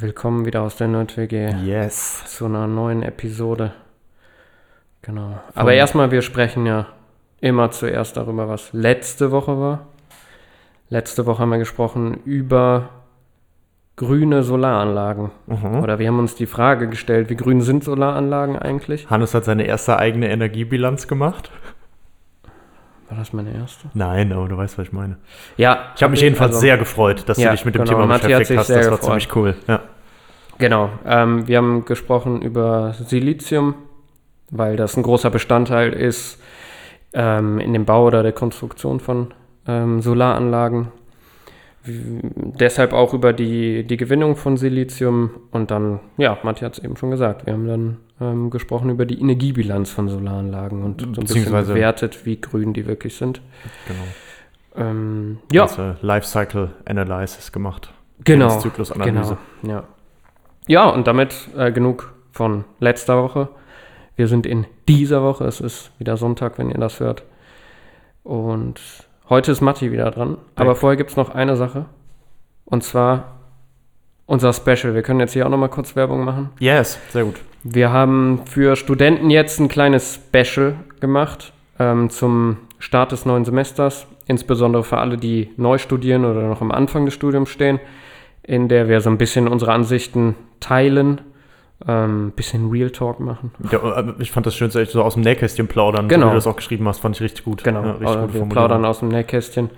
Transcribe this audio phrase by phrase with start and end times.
[0.00, 2.24] Willkommen wieder aus der Nerd-WG Yes.
[2.26, 3.72] zu einer neuen Episode.
[5.02, 5.38] Genau.
[5.54, 6.86] Aber erstmal, wir sprechen ja
[7.42, 9.88] immer zuerst darüber, was letzte Woche war.
[10.88, 12.88] Letzte Woche haben wir gesprochen über
[13.96, 15.32] grüne Solaranlagen.
[15.82, 19.10] Oder wir haben uns die Frage gestellt, wie grün sind Solaranlagen eigentlich?
[19.10, 21.50] Hannes hat seine erste eigene Energiebilanz gemacht.
[23.10, 23.88] War das meine erste?
[23.92, 25.16] Nein, aber du weißt, was ich meine.
[25.56, 25.90] Ja.
[25.96, 28.58] Ich habe mich jedenfalls sehr gefreut, dass Ja, du dich mit dem genau, Thema beschäftigt
[28.58, 28.70] hast.
[28.70, 29.02] Das war gefreut.
[29.02, 29.56] ziemlich cool.
[29.66, 29.80] Ja.
[30.60, 30.90] Genau.
[31.04, 33.74] Ähm, wir haben gesprochen über Silizium,
[34.50, 36.40] weil das ein großer Bestandteil ist
[37.12, 39.34] ähm, in dem Bau oder der Konstruktion von
[39.66, 40.88] ähm, Solaranlagen.
[41.82, 46.96] Deshalb auch über die, die Gewinnung von Silizium und dann, ja, Matti hat es eben
[46.96, 51.26] schon gesagt, wir haben dann ähm, gesprochen über die Energiebilanz von Solaranlagen und so ein
[51.26, 53.40] bisschen bewertet, wie grün die wirklich sind.
[53.88, 54.88] Genau.
[54.90, 57.94] Ähm, ja, Ganze Lifecycle Analysis gemacht.
[58.24, 58.48] Genau.
[58.48, 59.38] Lebenszyklusanalyse.
[59.62, 59.84] Genau, ja.
[60.70, 63.48] Ja, und damit äh, genug von letzter Woche.
[64.14, 65.44] Wir sind in dieser Woche.
[65.44, 67.24] Es ist wieder Sonntag, wenn ihr das hört.
[68.22, 68.78] Und
[69.28, 70.38] heute ist Matti wieder dran.
[70.54, 71.86] Aber vorher gibt es noch eine Sache.
[72.66, 73.40] Und zwar
[74.26, 74.94] unser Special.
[74.94, 76.50] Wir können jetzt hier auch noch mal kurz Werbung machen.
[76.60, 77.40] Yes, sehr gut.
[77.64, 84.06] Wir haben für Studenten jetzt ein kleines Special gemacht ähm, zum Start des neuen Semesters,
[84.26, 87.80] insbesondere für alle, die neu studieren oder noch am Anfang des Studiums stehen,
[88.42, 91.20] in der wir so ein bisschen unsere Ansichten teilen,
[91.86, 93.52] ein ähm, bisschen Real Talk machen.
[93.70, 96.26] Ja, äh, ich fand das schön, so aus dem Nähkästchen plaudern, Genau.
[96.26, 97.64] wie du das auch geschrieben hast, fand ich richtig gut.
[97.64, 99.70] Genau, Ja, richtig äh, gute wir plaudern aus dem Nähkästchen.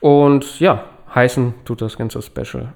[0.00, 2.72] Und ja, heißen tut das ganze Special.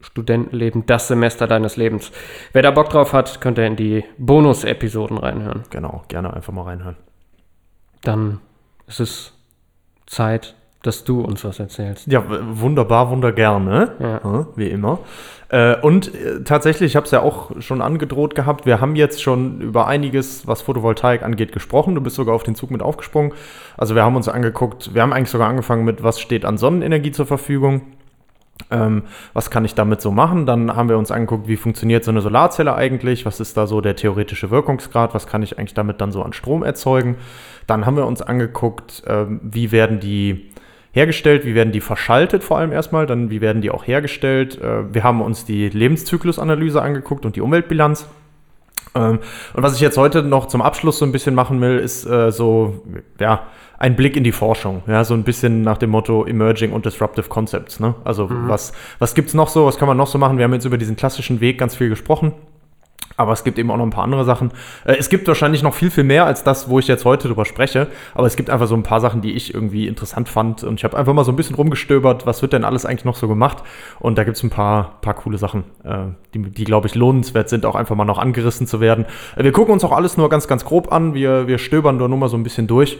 [0.00, 2.12] Studentenleben, das Semester deines Lebens.
[2.52, 5.64] Wer da Bock drauf hat, könnt ihr in die Bonus-Episoden reinhören.
[5.70, 6.96] Genau, gerne einfach mal reinhören.
[8.02, 8.40] dann
[8.86, 9.32] ist es
[10.06, 10.54] Zeit,
[10.86, 12.06] dass du uns was erzählst.
[12.06, 14.20] Ja, wunderbar, wundergerne, Ja.
[14.22, 15.00] Ja, wie immer.
[15.48, 19.22] Äh, und äh, tatsächlich, ich habe es ja auch schon angedroht gehabt, wir haben jetzt
[19.22, 21.94] schon über einiges, was Photovoltaik angeht, gesprochen.
[21.94, 23.32] Du bist sogar auf den Zug mit aufgesprungen.
[23.76, 27.12] Also wir haben uns angeguckt, wir haben eigentlich sogar angefangen mit, was steht an Sonnenenergie
[27.12, 27.82] zur Verfügung.
[28.70, 29.02] Ähm,
[29.34, 30.46] was kann ich damit so machen?
[30.46, 33.24] Dann haben wir uns angeguckt, wie funktioniert so eine Solarzelle eigentlich?
[33.24, 35.14] Was ist da so der theoretische Wirkungsgrad?
[35.14, 37.16] Was kann ich eigentlich damit dann so an Strom erzeugen?
[37.68, 40.50] Dann haben wir uns angeguckt, ähm, wie werden die
[40.96, 44.58] hergestellt, wie werden die verschaltet vor allem erstmal, dann wie werden die auch hergestellt.
[44.60, 48.08] Äh, wir haben uns die Lebenszyklusanalyse angeguckt und die Umweltbilanz.
[48.94, 49.18] Ähm,
[49.52, 52.32] und was ich jetzt heute noch zum Abschluss so ein bisschen machen will, ist äh,
[52.32, 52.82] so,
[53.20, 53.42] ja,
[53.78, 54.84] ein Blick in die Forschung.
[54.86, 57.78] Ja, so ein bisschen nach dem Motto Emerging und Disruptive Concepts.
[57.78, 57.94] Ne?
[58.04, 59.66] Also, was, was gibt es noch so?
[59.66, 60.38] Was kann man noch so machen?
[60.38, 62.32] Wir haben jetzt über diesen klassischen Weg ganz viel gesprochen.
[63.16, 64.50] Aber es gibt eben auch noch ein paar andere Sachen.
[64.84, 67.44] Äh, es gibt wahrscheinlich noch viel, viel mehr als das, wo ich jetzt heute drüber
[67.44, 67.88] spreche.
[68.14, 70.64] Aber es gibt einfach so ein paar Sachen, die ich irgendwie interessant fand.
[70.64, 73.16] Und ich habe einfach mal so ein bisschen rumgestöbert, was wird denn alles eigentlich noch
[73.16, 73.62] so gemacht.
[74.00, 75.98] Und da gibt es ein paar, paar coole Sachen, äh,
[76.34, 79.06] die, die glaube ich, lohnenswert sind, auch einfach mal noch angerissen zu werden.
[79.36, 81.14] Äh, wir gucken uns auch alles nur ganz, ganz grob an.
[81.14, 82.98] Wir, wir stöbern nur, nur mal so ein bisschen durch.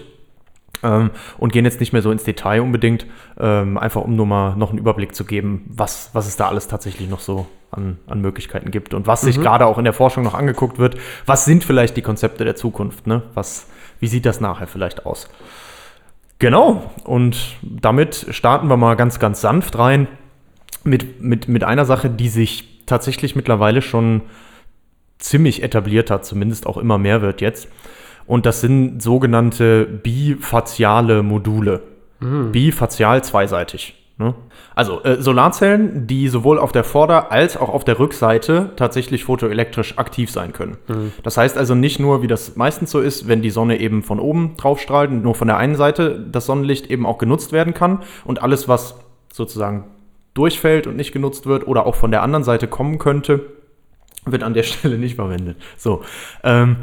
[0.82, 3.06] Ähm, und gehen jetzt nicht mehr so ins Detail unbedingt,
[3.38, 6.68] ähm, einfach um nur mal noch einen Überblick zu geben, was, was es da alles
[6.68, 10.22] tatsächlich noch so an, an Möglichkeiten gibt und was sich gerade auch in der Forschung
[10.22, 10.96] noch angeguckt wird.
[11.24, 13.06] Was sind vielleicht die Konzepte der Zukunft?
[13.06, 13.22] Ne?
[13.34, 13.68] Was,
[14.00, 15.28] wie sieht das nachher vielleicht aus?
[16.38, 20.06] Genau, und damit starten wir mal ganz, ganz sanft rein
[20.84, 24.22] mit, mit, mit einer Sache, die sich tatsächlich mittlerweile schon
[25.18, 27.68] ziemlich etabliert hat, zumindest auch immer mehr wird jetzt.
[28.26, 31.82] Und das sind sogenannte bifaziale Module.
[32.52, 33.94] Bifazial zweiseitig.
[34.18, 34.34] Ne?
[34.74, 39.98] Also äh, Solarzellen, die sowohl auf der Vorder- als auch auf der Rückseite tatsächlich photoelektrisch
[39.98, 40.78] aktiv sein können.
[41.22, 44.18] Das heißt also nicht nur, wie das meistens so ist, wenn die Sonne eben von
[44.18, 47.74] oben drauf strahlt und nur von der einen Seite das Sonnenlicht eben auch genutzt werden
[47.74, 48.96] kann und alles, was
[49.32, 49.84] sozusagen
[50.32, 53.40] durchfällt und nicht genutzt wird oder auch von der anderen Seite kommen könnte,
[54.24, 55.58] wird an der Stelle nicht verwendet.
[55.76, 56.02] So.
[56.42, 56.76] Ähm,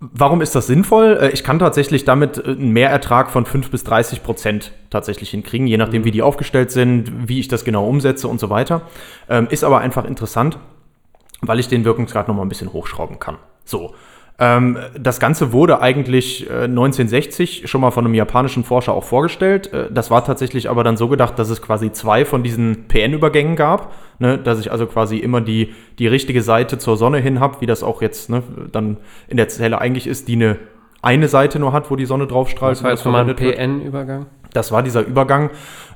[0.00, 1.18] Warum ist das sinnvoll?
[1.20, 5.66] Äh, Ich kann tatsächlich damit äh, einen Mehrertrag von 5 bis 30 Prozent tatsächlich hinkriegen,
[5.66, 8.82] je nachdem, wie die aufgestellt sind, wie ich das genau umsetze und so weiter.
[9.28, 10.58] Ähm, Ist aber einfach interessant,
[11.40, 13.38] weil ich den Wirkungsgrad nochmal ein bisschen hochschrauben kann.
[13.64, 13.94] So.
[14.40, 19.72] Ähm, das Ganze wurde eigentlich äh, 1960 schon mal von einem japanischen Forscher auch vorgestellt.
[19.72, 23.56] Äh, das war tatsächlich aber dann so gedacht, dass es quasi zwei von diesen PN-Übergängen
[23.56, 23.92] gab.
[24.20, 24.38] Ne?
[24.38, 27.82] Dass ich also quasi immer die, die richtige Seite zur Sonne hin habe, wie das
[27.82, 30.56] auch jetzt ne, dann in der Zelle eigentlich ist, die eine,
[31.02, 32.76] eine Seite nur hat, wo die Sonne drauf strahlt.
[32.76, 34.26] Das war jetzt nochmal ein PN-Übergang.
[34.52, 35.50] Das war dieser Übergang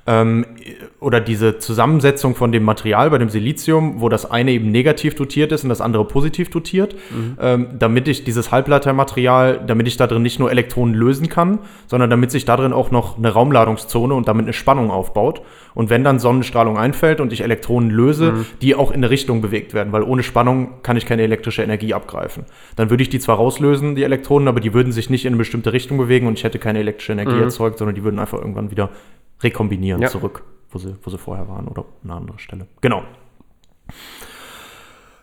[0.07, 0.47] ähm,
[1.01, 5.53] oder diese Zusammensetzung von dem Material bei dem Silizium, wo das eine eben negativ dotiert
[5.53, 7.39] ist und das andere positiv dotiert, mhm.
[7.41, 12.11] ähm, damit ich dieses Halbleitermaterial, damit ich da drin nicht nur Elektronen lösen kann, sondern
[12.11, 15.43] damit sich da drin auch noch eine Raumladungszone und damit eine Spannung aufbaut.
[15.75, 18.47] Und wenn dann Sonnenstrahlung einfällt und ich Elektronen löse, mhm.
[18.61, 21.95] die auch in eine Richtung bewegt werden, weil ohne Spannung kann ich keine elektrische Energie
[21.95, 22.45] abgreifen.
[22.77, 25.39] Dann würde ich die zwar rauslösen, die Elektronen, aber die würden sich nicht in eine
[25.39, 27.43] bestimmte Richtung bewegen und ich hätte keine elektrische Energie mhm.
[27.43, 28.91] erzeugt, sondern die würden einfach irgendwann wieder
[29.43, 30.09] rekombinieren ja.
[30.09, 32.67] zurück, wo sie, wo sie vorher waren oder eine andere Stelle.
[32.81, 33.03] Genau.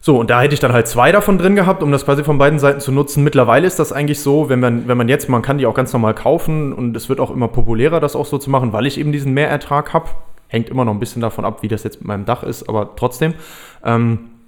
[0.01, 2.37] So, und da hätte ich dann halt zwei davon drin gehabt, um das quasi von
[2.37, 3.23] beiden Seiten zu nutzen.
[3.23, 5.91] Mittlerweile ist das eigentlich so, wenn man, wenn man jetzt, man kann die auch ganz
[5.91, 8.97] normal kaufen und es wird auch immer populärer, das auch so zu machen, weil ich
[8.97, 10.09] eben diesen Mehrertrag habe.
[10.47, 12.95] Hängt immer noch ein bisschen davon ab, wie das jetzt mit meinem Dach ist, aber
[12.95, 13.35] trotzdem.
[13.83, 14.38] Ähm,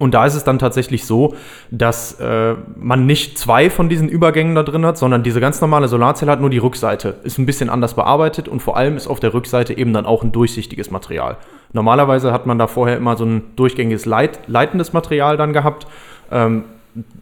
[0.00, 1.34] und da ist es dann tatsächlich so,
[1.70, 5.88] dass äh, man nicht zwei von diesen Übergängen da drin hat, sondern diese ganz normale
[5.88, 7.16] Solarzelle hat nur die Rückseite.
[7.22, 10.22] Ist ein bisschen anders bearbeitet und vor allem ist auf der Rückseite eben dann auch
[10.22, 11.36] ein durchsichtiges Material.
[11.74, 15.86] Normalerweise hat man da vorher immer so ein durchgängiges Leit leitendes Material dann gehabt.
[16.32, 16.64] Ähm,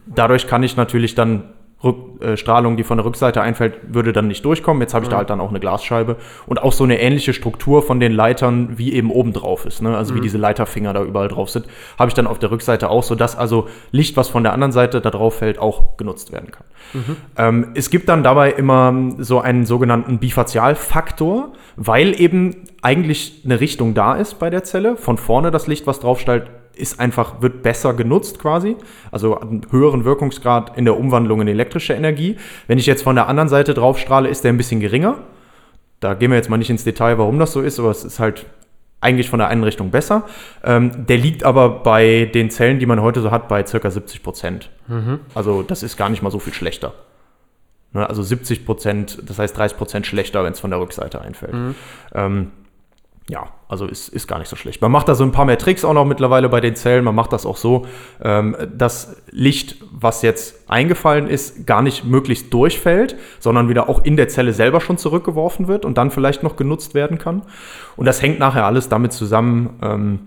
[0.05, 1.43] dadurch kann ich natürlich dann
[1.81, 4.81] Rück, äh, Strahlung, die von der Rückseite einfällt, würde dann nicht durchkommen.
[4.81, 5.11] Jetzt habe ich mhm.
[5.11, 8.77] da halt dann auch eine Glasscheibe und auch so eine ähnliche Struktur von den Leitern,
[8.77, 9.81] wie eben oben drauf ist.
[9.81, 9.95] Ne?
[9.95, 10.17] Also mhm.
[10.17, 11.67] wie diese Leiterfinger da überall drauf sind,
[11.97, 14.99] habe ich dann auf der Rückseite auch, sodass also Licht, was von der anderen Seite
[14.99, 16.65] da drauf fällt, auch genutzt werden kann.
[16.93, 17.15] Mhm.
[17.37, 23.93] Ähm, es gibt dann dabei immer so einen sogenannten Bifazialfaktor, weil eben eigentlich eine Richtung
[23.93, 24.97] da ist bei der Zelle.
[24.97, 26.49] Von vorne das Licht, was drauf stellt,
[26.79, 28.75] ist einfach, wird besser genutzt quasi,
[29.11, 32.37] also einen höheren Wirkungsgrad in der Umwandlung in elektrische Energie.
[32.67, 35.17] Wenn ich jetzt von der anderen Seite drauf strahle, ist der ein bisschen geringer.
[35.99, 38.19] Da gehen wir jetzt mal nicht ins Detail, warum das so ist, aber es ist
[38.19, 38.45] halt
[39.01, 40.23] eigentlich von der einen Richtung besser.
[40.63, 43.89] Ähm, der liegt aber bei den Zellen, die man heute so hat, bei ca.
[43.89, 44.69] 70 Prozent.
[44.87, 45.19] Mhm.
[45.35, 46.93] Also das ist gar nicht mal so viel schlechter.
[47.91, 51.53] Ne, also 70 Prozent, das heißt 30 Prozent schlechter, wenn es von der Rückseite einfällt.
[51.53, 51.75] Mhm.
[52.13, 52.51] Ähm,
[53.29, 54.81] ja, also ist, ist gar nicht so schlecht.
[54.81, 57.03] Man macht da so ein paar mehr Tricks auch noch mittlerweile bei den Zellen.
[57.03, 57.85] Man macht das auch so,
[58.23, 64.17] ähm, dass Licht, was jetzt eingefallen ist, gar nicht möglichst durchfällt, sondern wieder auch in
[64.17, 67.43] der Zelle selber schon zurückgeworfen wird und dann vielleicht noch genutzt werden kann.
[67.95, 70.19] Und das hängt nachher alles damit zusammen, ähm,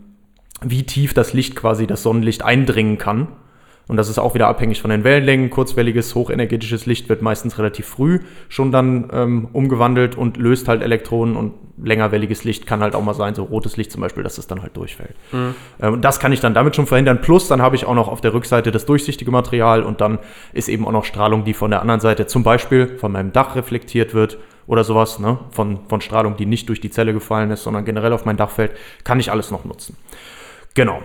[0.60, 3.26] wie tief das Licht quasi, das Sonnenlicht eindringen kann.
[3.88, 5.50] Und das ist auch wieder abhängig von den Wellenlängen.
[5.50, 11.36] Kurzwelliges, hochenergetisches Licht wird meistens relativ früh schon dann ähm, umgewandelt und löst halt Elektronen.
[11.36, 14.46] Und längerwelliges Licht kann halt auch mal sein, so rotes Licht zum Beispiel, dass es
[14.46, 15.14] dann halt durchfällt.
[15.32, 15.54] Mhm.
[15.80, 17.20] Ähm, das kann ich dann damit schon verhindern.
[17.20, 20.18] Plus dann habe ich auch noch auf der Rückseite das durchsichtige Material und dann
[20.52, 23.56] ist eben auch noch Strahlung, die von der anderen Seite zum Beispiel von meinem Dach
[23.56, 25.38] reflektiert wird oder sowas, ne?
[25.50, 28.50] von, von Strahlung, die nicht durch die Zelle gefallen ist, sondern generell auf mein Dach
[28.50, 28.72] fällt,
[29.04, 29.96] kann ich alles noch nutzen.
[30.74, 31.02] Genau.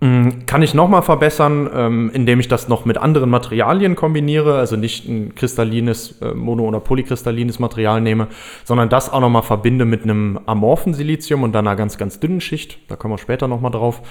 [0.00, 4.76] Mm, kann ich nochmal verbessern, ähm, indem ich das noch mit anderen Materialien kombiniere, also
[4.76, 8.28] nicht ein kristallines äh, Mono- oder polykristallines Material nehme,
[8.64, 12.42] sondern das auch nochmal verbinde mit einem amorphen Silizium und dann einer ganz, ganz dünnen
[12.42, 14.02] Schicht, da kommen wir später nochmal drauf,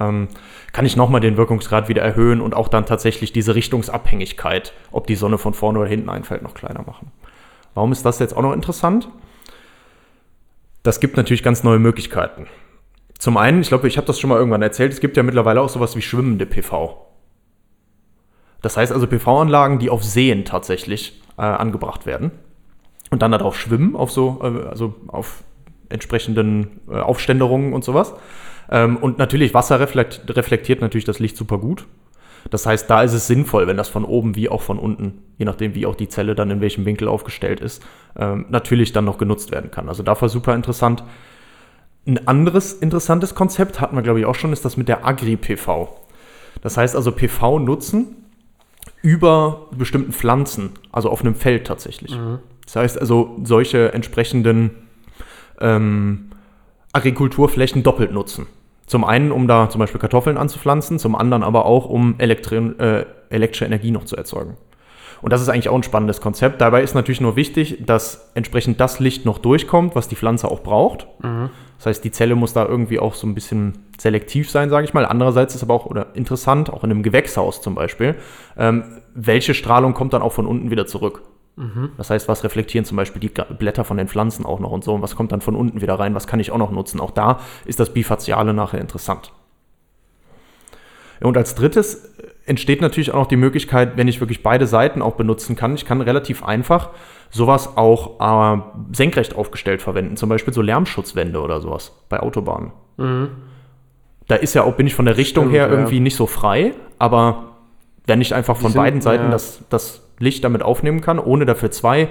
[0.00, 0.28] ähm,
[0.72, 5.14] kann ich nochmal den Wirkungsgrad wieder erhöhen und auch dann tatsächlich diese Richtungsabhängigkeit, ob die
[5.14, 7.12] Sonne von vorne oder hinten einfällt, noch kleiner machen.
[7.74, 9.10] Warum ist das jetzt auch noch interessant?
[10.82, 12.46] Das gibt natürlich ganz neue Möglichkeiten.
[13.18, 15.60] Zum einen, ich glaube, ich habe das schon mal irgendwann erzählt, es gibt ja mittlerweile
[15.60, 17.06] auch sowas wie schwimmende PV.
[18.60, 22.32] Das heißt also PV-Anlagen, die auf Seen tatsächlich äh, angebracht werden
[23.10, 25.44] und dann darauf schwimmen, auf so, äh, also auf
[25.88, 28.14] entsprechenden äh, Aufständerungen und sowas.
[28.70, 31.86] Ähm, und natürlich, Wasser reflekt, reflektiert natürlich das Licht super gut.
[32.50, 35.44] Das heißt, da ist es sinnvoll, wenn das von oben wie auch von unten, je
[35.44, 37.82] nachdem, wie auch die Zelle dann in welchem Winkel aufgestellt ist,
[38.16, 39.88] ähm, natürlich dann noch genutzt werden kann.
[39.88, 41.04] Also dafür super interessant.
[42.06, 45.88] Ein anderes interessantes Konzept hatten wir, glaube ich, auch schon, ist das mit der Agri-PV.
[46.60, 48.16] Das heißt also PV nutzen
[49.02, 52.16] über bestimmten Pflanzen, also auf einem Feld tatsächlich.
[52.16, 52.38] Mhm.
[52.64, 54.70] Das heißt also solche entsprechenden
[55.60, 56.30] ähm,
[56.92, 58.46] Agrikulturflächen doppelt nutzen.
[58.86, 63.06] Zum einen, um da zum Beispiel Kartoffeln anzupflanzen, zum anderen aber auch, um Elektri äh,
[63.30, 64.56] elektrische Energie noch zu erzeugen.
[65.24, 66.60] Und das ist eigentlich auch ein spannendes Konzept.
[66.60, 70.60] Dabei ist natürlich nur wichtig, dass entsprechend das Licht noch durchkommt, was die Pflanze auch
[70.60, 71.06] braucht.
[71.22, 71.48] Mhm.
[71.78, 74.92] Das heißt, die Zelle muss da irgendwie auch so ein bisschen selektiv sein, sage ich
[74.92, 75.06] mal.
[75.06, 78.16] Andererseits ist aber auch oder interessant, auch in einem Gewächshaus zum Beispiel,
[78.58, 81.22] ähm, welche Strahlung kommt dann auch von unten wieder zurück.
[81.56, 81.92] Mhm.
[81.96, 84.92] Das heißt, was reflektieren zum Beispiel die Blätter von den Pflanzen auch noch und so
[84.92, 87.00] und was kommt dann von unten wieder rein, was kann ich auch noch nutzen.
[87.00, 89.32] Auch da ist das Bifaziale nachher interessant.
[91.22, 92.10] Und als drittes
[92.46, 95.84] entsteht natürlich auch noch die Möglichkeit, wenn ich wirklich beide Seiten auch benutzen kann, ich
[95.86, 96.90] kann relativ einfach
[97.30, 98.20] sowas auch
[98.56, 98.60] äh,
[98.92, 102.72] senkrecht aufgestellt verwenden, zum Beispiel so Lärmschutzwände oder sowas bei Autobahnen.
[104.28, 105.72] Da ist ja auch, bin ich von der Richtung Stimmt, her ja.
[105.72, 107.56] irgendwie nicht so frei, aber
[108.06, 109.30] wenn ich einfach von sind- beiden Seiten ja.
[109.30, 112.08] das, das Licht damit aufnehmen kann, ohne dafür zwei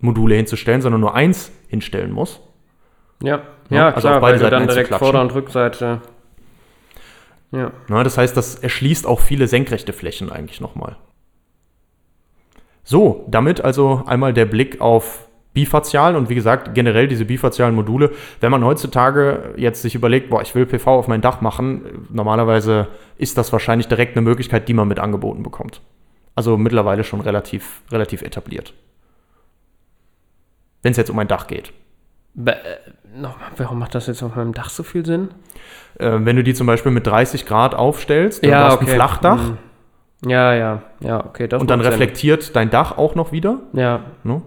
[0.00, 2.40] Module hinzustellen, sondern nur eins hinstellen muss.
[3.22, 4.94] Ja, Ja, ja, also klar, auf beide weil du Seiten dann direkt.
[4.94, 6.00] Vorder- und Rückseite.
[7.56, 7.72] Ja.
[7.88, 10.96] Na, das heißt, das erschließt auch viele senkrechte Flächen eigentlich nochmal.
[12.84, 18.12] So, damit also einmal der Blick auf bifazial und wie gesagt, generell diese bifazialen Module.
[18.40, 22.88] Wenn man heutzutage jetzt sich überlegt, boah, ich will PV auf mein Dach machen, normalerweise
[23.16, 25.80] ist das wahrscheinlich direkt eine Möglichkeit, die man mit angeboten bekommt.
[26.34, 28.74] Also mittlerweile schon relativ, relativ etabliert.
[30.82, 31.72] Wenn es jetzt um ein Dach geht.
[32.44, 32.54] Äh,
[33.56, 35.28] warum macht das jetzt auf meinem Dach so viel Sinn?
[35.98, 39.58] Äh, wenn du die zum Beispiel mit 30 Grad aufstellst, du hast ein Flachdach Hm.
[40.30, 41.44] Ja, ja, ja, okay.
[41.54, 42.00] Und dann macht Sinn.
[42.00, 43.58] reflektiert dein Dach auch noch wieder.
[43.74, 44.42] Ja, Ne?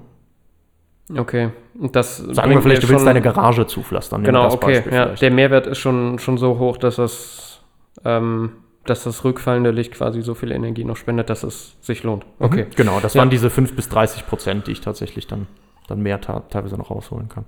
[1.18, 1.50] okay.
[1.80, 4.24] Und das Sagen wir vielleicht, du willst deine Garage zupflastern.
[4.24, 4.84] Genau, okay.
[4.92, 7.62] Ja, der Mehrwert ist schon, schon so hoch, dass das,
[8.04, 8.52] ähm,
[8.86, 12.26] dass das rückfallende Licht quasi so viel Energie noch spendet, dass es sich lohnt.
[12.40, 12.66] Okay.
[12.66, 12.70] Mhm.
[12.76, 13.20] Genau, das Ja.
[13.20, 15.48] waren diese 5 bis 30 Prozent, die ich tatsächlich dann,
[15.88, 17.46] dann mehr teilweise noch rausholen kann.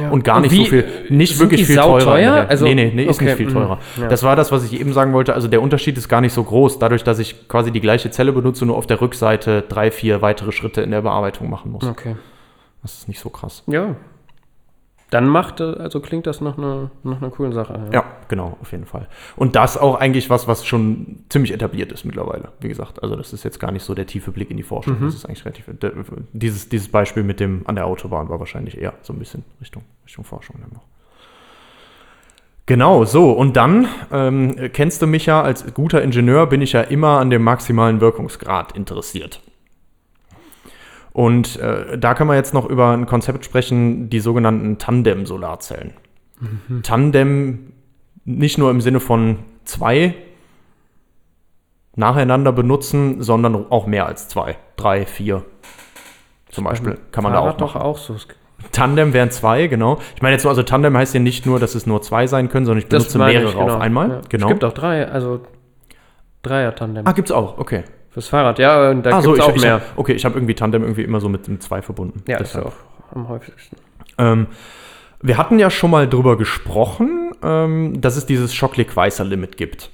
[0.00, 0.10] Ja.
[0.10, 2.16] Und gar nicht wie- so viel, nicht wirklich viel teurer.
[2.18, 3.78] der- Also- nee, nee, nee, ist okay, nicht viel mhm, teurer.
[4.00, 4.08] ja.
[4.08, 5.34] Das war das, was ich eben sagen wollte.
[5.34, 8.32] Also der Unterschied ist gar nicht so groß, dadurch, dass ich quasi die gleiche Zelle
[8.32, 11.84] benutze, nur auf der Rückseite drei, vier weitere Schritte in der Bearbeitung machen muss.
[11.84, 12.16] Okay.
[12.82, 13.62] Das ist nicht so krass.
[13.66, 13.94] Ja.
[15.14, 17.88] Dann macht, also klingt das nach einer, nach einer coolen Sache.
[17.92, 19.06] Ja, genau, auf jeden Fall.
[19.36, 22.48] Und das auch eigentlich was, was schon ziemlich etabliert ist mittlerweile.
[22.58, 24.98] Wie gesagt, also das ist jetzt gar nicht so der tiefe Blick in die Forschung.
[24.98, 25.04] Mhm.
[25.04, 25.70] Das ist eigentlich relativ.
[26.32, 29.84] Dieses, dieses Beispiel mit dem an der Autobahn war wahrscheinlich eher so ein bisschen Richtung,
[30.04, 30.82] Richtung Forschung dann noch.
[32.66, 33.30] Genau, so.
[33.30, 37.30] Und dann ähm, kennst du mich ja als guter Ingenieur, bin ich ja immer an
[37.30, 39.40] dem maximalen Wirkungsgrad interessiert.
[41.14, 45.92] Und äh, da kann man jetzt noch über ein Konzept sprechen, die sogenannten Tandem-Solarzellen.
[46.82, 47.72] Tandem
[48.24, 50.14] nicht nur im Sinne von zwei
[51.94, 54.56] nacheinander benutzen, sondern auch mehr als zwei.
[54.76, 55.44] Drei, vier.
[56.50, 57.86] Zum Beispiel kann man da Fahrrad auch doch machen.
[57.86, 58.16] auch so.
[58.72, 59.98] Tandem wären zwei, genau.
[60.16, 62.48] Ich meine jetzt nur, also Tandem heißt ja nicht nur, dass es nur zwei sein
[62.48, 63.74] können, sondern ich benutze mehrere ich, genau.
[63.74, 64.08] auf einmal.
[64.08, 64.20] Ja.
[64.28, 64.46] Genau.
[64.46, 65.42] Es gibt auch drei, also
[66.42, 67.06] Dreier-Tandem.
[67.06, 67.84] ah, gibt's auch, okay.
[68.14, 69.82] Fürs Fahrrad, ja, und da Ah, gibt's so, ich, auch ich, mehr.
[69.96, 72.22] okay, ich habe irgendwie Tandem irgendwie immer so mit dem zwei verbunden.
[72.28, 72.66] ja, ist Deshalb.
[72.66, 73.76] ja auch am häufigsten.
[74.18, 74.46] Ähm,
[75.20, 79.90] wir hatten ja schon mal drüber gesprochen, ähm, dass es dieses Schocklig-Weißer-Limit gibt.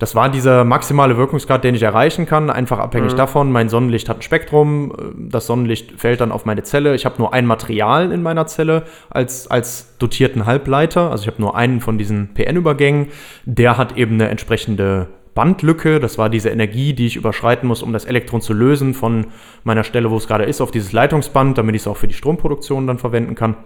[0.00, 3.16] Das war dieser maximale Wirkungsgrad, den ich erreichen kann, einfach abhängig Mhm.
[3.16, 3.52] davon.
[3.52, 4.94] Mein Sonnenlicht hat ein Spektrum, äh,
[5.30, 6.96] das Sonnenlicht fällt dann auf meine Zelle.
[6.96, 11.12] Ich habe nur ein Material in meiner Zelle als, als dotierten Halbleiter.
[11.12, 13.08] Also ich habe nur einen von diesen PN-Übergängen.
[13.44, 16.00] Der hat eben eine entsprechende Bandlücke.
[16.00, 19.26] Das war diese Energie, die ich überschreiten muss, um das Elektron zu lösen von
[19.64, 22.14] meiner Stelle, wo es gerade ist, auf dieses Leitungsband, damit ich es auch für die
[22.14, 23.56] Stromproduktion dann verwenden kann.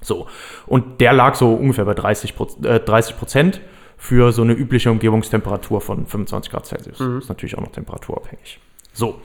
[0.00, 0.26] So,
[0.66, 3.60] und der lag so ungefähr bei 30 Prozent, äh, 30 Prozent
[3.96, 7.00] für so eine übliche Umgebungstemperatur von 25 Grad Celsius.
[7.00, 8.60] Ist natürlich auch noch temperaturabhängig.
[8.92, 9.20] So.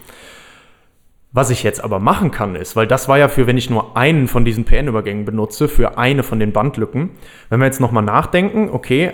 [1.32, 3.96] Was ich jetzt aber machen kann, ist, weil das war ja für, wenn ich nur
[3.96, 7.12] einen von diesen PN-Übergängen benutze, für eine von den Bandlücken.
[7.50, 9.14] Wenn wir jetzt nochmal nachdenken, okay,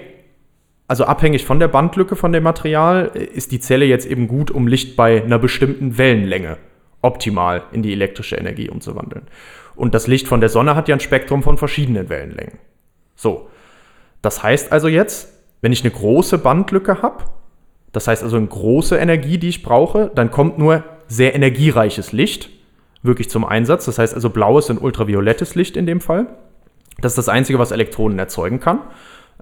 [0.87, 4.67] also abhängig von der Bandlücke von dem Material ist die Zelle jetzt eben gut, um
[4.67, 6.57] Licht bei einer bestimmten Wellenlänge
[7.01, 9.27] optimal in die elektrische Energie umzuwandeln.
[9.75, 12.59] Und das Licht von der Sonne hat ja ein Spektrum von verschiedenen Wellenlängen.
[13.15, 13.49] So.
[14.21, 17.25] Das heißt also jetzt, wenn ich eine große Bandlücke habe,
[17.91, 22.49] das heißt also eine große Energie, die ich brauche, dann kommt nur sehr energiereiches Licht
[23.03, 23.85] wirklich zum Einsatz.
[23.85, 26.27] Das heißt also blaues und ultraviolettes Licht in dem Fall.
[26.99, 28.79] Das ist das Einzige, was Elektronen erzeugen kann,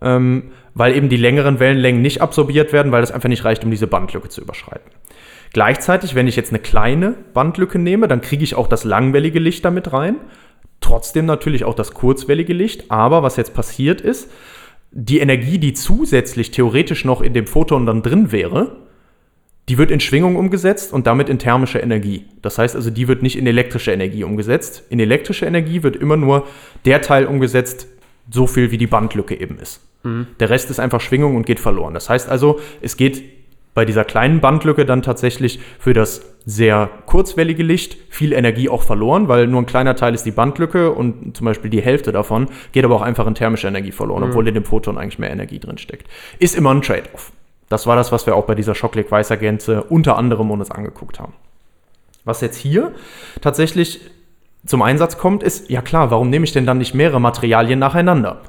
[0.04, 3.72] ähm, weil eben die längeren Wellenlängen nicht absorbiert werden, weil das einfach nicht reicht, um
[3.72, 4.92] diese Bandlücke zu überschreiten.
[5.54, 9.64] Gleichzeitig, wenn ich jetzt eine kleine Bandlücke nehme, dann kriege ich auch das langwellige Licht
[9.64, 10.16] damit rein.
[10.82, 12.90] Trotzdem natürlich auch das kurzwellige Licht.
[12.90, 14.32] Aber was jetzt passiert ist,
[14.92, 18.78] die Energie, die zusätzlich theoretisch noch in dem Photon dann drin wäre,
[19.70, 22.26] die wird in Schwingung umgesetzt und damit in thermische Energie.
[22.42, 24.84] Das heißt also, die wird nicht in elektrische Energie umgesetzt.
[24.90, 26.48] In elektrische Energie wird immer nur
[26.86, 27.88] der Teil umgesetzt,
[28.30, 29.82] so viel wie die Bandlücke eben ist.
[30.40, 31.94] Der Rest ist einfach Schwingung und geht verloren.
[31.94, 33.24] Das heißt also, es geht
[33.74, 39.28] bei dieser kleinen Bandlücke dann tatsächlich für das sehr kurzwellige Licht viel Energie auch verloren,
[39.28, 42.86] weil nur ein kleiner Teil ist die Bandlücke und zum Beispiel die Hälfte davon geht
[42.86, 45.78] aber auch einfach in thermische Energie verloren, obwohl in dem Photon eigentlich mehr Energie drin
[45.78, 46.08] steckt.
[46.40, 47.32] Ist immer ein Trade-off.
[47.70, 51.34] Das war das, was wir auch bei dieser Schockleg-Weißer-Gänze unter anderem uns angeguckt haben.
[52.26, 52.92] Was jetzt hier
[53.42, 54.02] tatsächlich
[54.66, 58.42] zum Einsatz kommt, ist, ja klar, warum nehme ich denn dann nicht mehrere Materialien nacheinander?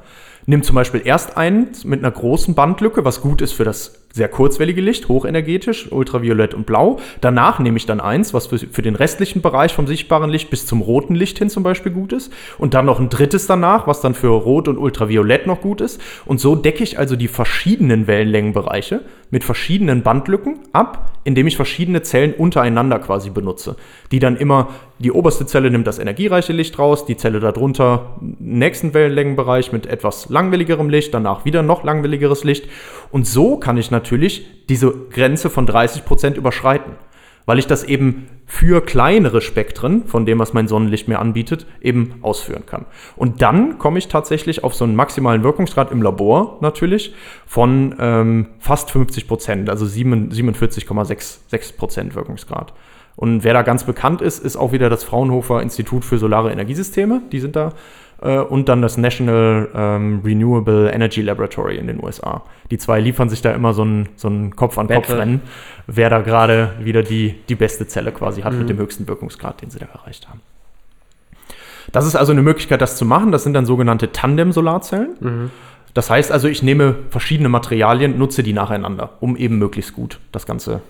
[0.45, 4.29] Nimm zum Beispiel erst eins mit einer großen Bandlücke, was gut ist für das sehr
[4.29, 6.99] kurzwellige Licht, hochenergetisch, ultraviolett und blau.
[7.19, 10.65] Danach nehme ich dann eins, was für, für, den restlichen Bereich vom sichtbaren Licht bis
[10.65, 12.31] zum roten Licht hin zum Beispiel gut ist.
[12.57, 15.99] Und dann noch ein drittes danach, was dann für rot und ultraviolett noch gut ist.
[16.25, 22.03] Und so decke ich also die verschiedenen Wellenlängenbereiche mit verschiedenen Bandlücken ab, indem ich verschiedene
[22.03, 23.75] Zellen untereinander quasi benutze.
[24.13, 24.69] Die dann immer,
[24.99, 30.29] die oberste Zelle nimmt das energiereiche Licht raus, die Zelle darunter nächsten Wellenlängenbereich mit etwas
[30.29, 32.69] langwelligerem Licht, danach wieder noch langwelligeres Licht.
[33.15, 36.97] Und so kann ich natürlich diese Grenze von 30 Prozent überschreiten
[37.45, 42.15] weil ich das eben für kleinere Spektren, von dem, was mein Sonnenlicht mir anbietet, eben
[42.21, 42.85] ausführen kann.
[43.15, 47.13] Und dann komme ich tatsächlich auf so einen maximalen Wirkungsgrad im Labor natürlich
[47.45, 52.73] von ähm, fast 50 Prozent, also 47,66 Prozent Wirkungsgrad.
[53.15, 57.21] Und wer da ganz bekannt ist, ist auch wieder das Fraunhofer Institut für Solare Energiesysteme.
[57.31, 57.73] Die sind da
[58.21, 62.43] äh, und dann das National ähm, Renewable Energy Laboratory in den USA.
[62.71, 65.41] Die zwei liefern sich da immer so ein, so ein Kopf-an-Kopf-Rennen,
[65.87, 68.59] wer da gerade wieder die, die beste Zelle quasi hat mhm.
[68.59, 70.41] mit dem höchsten Wirkungsgrad, den sie da erreicht haben.
[71.91, 73.31] Das ist also eine Möglichkeit, das zu machen.
[73.31, 75.15] Das sind dann sogenannte Tandem-Solarzellen.
[75.19, 75.51] Mhm.
[75.93, 80.45] Das heißt also, ich nehme verschiedene Materialien, nutze die nacheinander, um eben möglichst gut das
[80.45, 80.81] Ganze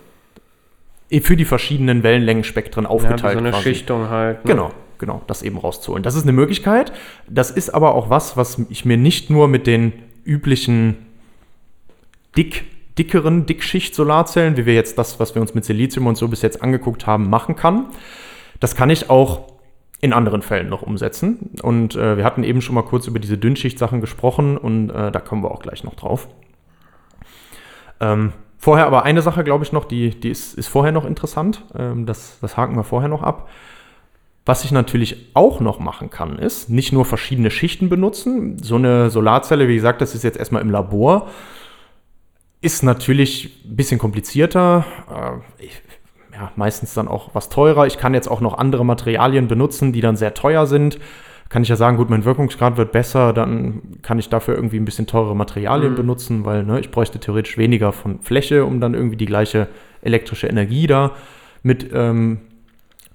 [1.22, 3.24] für die verschiedenen Wellenlängenspektren aufgeteilt.
[3.24, 3.64] Ja, so eine quasi.
[3.64, 4.44] Schichtung halt.
[4.44, 4.52] Ne?
[4.52, 6.04] Genau genau, das eben rauszuholen.
[6.04, 6.92] Das ist eine Möglichkeit.
[7.30, 10.98] Das ist aber auch was, was ich mir nicht nur mit den üblichen
[12.38, 12.66] dick,
[12.98, 16.62] dickeren Dickschicht-Solarzellen, wie wir jetzt das, was wir uns mit Silizium und so bis jetzt
[16.62, 17.88] angeguckt haben, machen kann.
[18.60, 19.56] Das kann ich auch
[20.02, 21.52] in anderen Fällen noch umsetzen.
[21.62, 25.20] Und äh, wir hatten eben schon mal kurz über diese Dünnschicht-Sachen gesprochen und äh, da
[25.20, 26.28] kommen wir auch gleich noch drauf.
[28.00, 31.64] Ähm, vorher aber eine Sache, glaube ich, noch, die, die ist, ist vorher noch interessant.
[31.78, 33.50] Ähm, das, das haken wir vorher noch ab.
[34.46, 38.62] Was ich natürlich auch noch machen kann, ist nicht nur verschiedene Schichten benutzen.
[38.62, 41.30] So eine Solarzelle, wie gesagt, das ist jetzt erstmal im Labor,
[42.62, 44.86] ist natürlich ein bisschen komplizierter.
[45.10, 45.66] Äh,
[46.36, 47.88] ja, meistens dann auch was teurer.
[47.88, 51.00] Ich kann jetzt auch noch andere Materialien benutzen, die dann sehr teuer sind.
[51.50, 54.86] Kann ich ja sagen, gut, mein Wirkungsgrad wird besser, dann kann ich dafür irgendwie ein
[54.86, 55.98] bisschen teurere Materialien mhm.
[55.98, 59.68] benutzen, weil ne, ich bräuchte theoretisch weniger von Fläche, um dann irgendwie die gleiche
[60.02, 61.12] elektrische Energie da
[61.64, 62.42] mit ähm,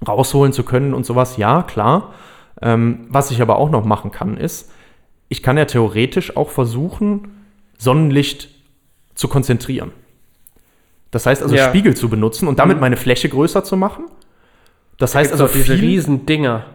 [0.07, 2.15] rausholen zu können und sowas, ja, klar.
[2.63, 4.71] Ähm, was ich aber auch noch machen kann, ist,
[5.29, 7.45] ich kann ja theoretisch auch versuchen,
[7.79, 8.49] Sonnenlicht
[9.15, 9.93] zu konzentrieren.
[11.11, 11.69] Das heißt also, ja.
[11.69, 12.83] Spiegel zu benutzen und damit mhm.
[12.83, 14.05] meine Fläche größer zu machen.
[14.99, 16.67] Das heißt also, diese riesen Dinger.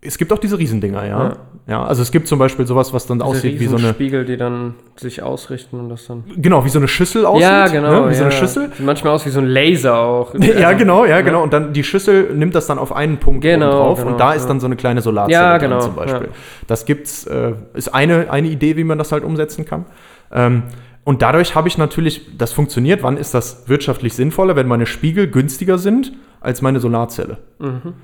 [0.00, 1.24] Es gibt auch diese Riesendinger, ja.
[1.24, 1.36] ja.
[1.66, 1.84] ja.
[1.84, 3.88] also es gibt zum Beispiel sowas, was dann diese aussieht wie so eine.
[3.88, 6.22] Spiegel, die dann sich ausrichten und das dann.
[6.36, 7.42] Genau, wie so eine Schüssel aussieht.
[7.42, 8.04] Ja, genau.
[8.04, 8.10] Ne?
[8.10, 8.18] Wie ja.
[8.18, 8.68] so eine Schüssel.
[8.68, 10.34] Sieht manchmal aus wie so ein Laser auch.
[10.38, 11.42] ja, genau, ja, genau.
[11.42, 14.34] Und dann die Schüssel nimmt das dann auf einen Punkt genau, drauf genau, und da
[14.34, 16.28] ist dann so eine kleine Solarzelle ja, genau, zum Beispiel.
[16.68, 19.86] Das gibt's, äh, ist eine, eine Idee, wie man das halt umsetzen kann.
[20.32, 20.62] Ähm,
[21.02, 25.26] und dadurch habe ich natürlich, das funktioniert, wann ist das wirtschaftlich sinnvoller, wenn meine Spiegel
[25.26, 27.38] günstiger sind als meine Solarzelle?
[27.58, 27.94] Mhm.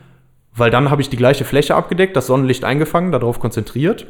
[0.57, 4.07] Weil dann habe ich die gleiche Fläche abgedeckt, das Sonnenlicht eingefangen, darauf konzentriert.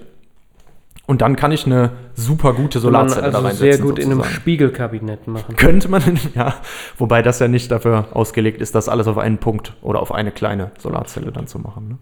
[1.07, 3.73] Und dann kann ich eine super gute Solarzelle also da reinsetzen.
[3.73, 4.13] sehr gut sozusagen.
[4.13, 5.57] in einem Spiegelkabinett machen.
[5.57, 6.03] Könnte man,
[6.35, 6.55] ja.
[6.97, 10.33] Wobei das ja nicht dafür ausgelegt ist, das alles auf einen Punkt oder auf eine
[10.33, 11.89] kleine Solarzelle dann zu machen.
[11.89, 11.99] Ne?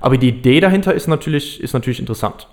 [0.00, 2.48] Aber die Idee dahinter ist natürlich, ist natürlich interessant.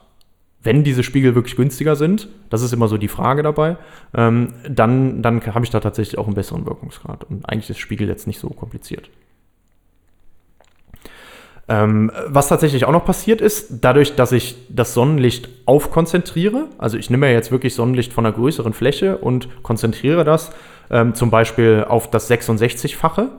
[0.61, 3.75] Wenn diese Spiegel wirklich günstiger sind, das ist immer so die Frage dabei,
[4.13, 7.25] ähm, dann, dann habe ich da tatsächlich auch einen besseren Wirkungsgrad.
[7.25, 9.09] Und eigentlich ist Spiegel jetzt nicht so kompliziert.
[11.69, 17.09] Ähm, was tatsächlich auch noch passiert ist, dadurch, dass ich das Sonnenlicht aufkonzentriere, also ich
[17.09, 20.51] nehme ja jetzt wirklich Sonnenlicht von einer größeren Fläche und konzentriere das
[20.91, 23.29] ähm, zum Beispiel auf das 66-fache.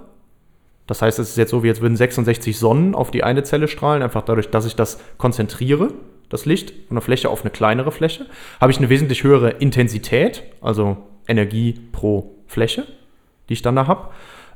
[0.87, 3.69] Das heißt, es ist jetzt so, wie jetzt würden 66 Sonnen auf die eine Zelle
[3.69, 5.89] strahlen, einfach dadurch, dass ich das konzentriere,
[6.31, 8.27] das Licht von der Fläche auf eine kleinere Fläche,
[8.59, 10.97] habe ich eine wesentlich höhere Intensität, also
[11.29, 12.87] Energie pro Fläche,
[13.49, 14.09] die ich dann da habe.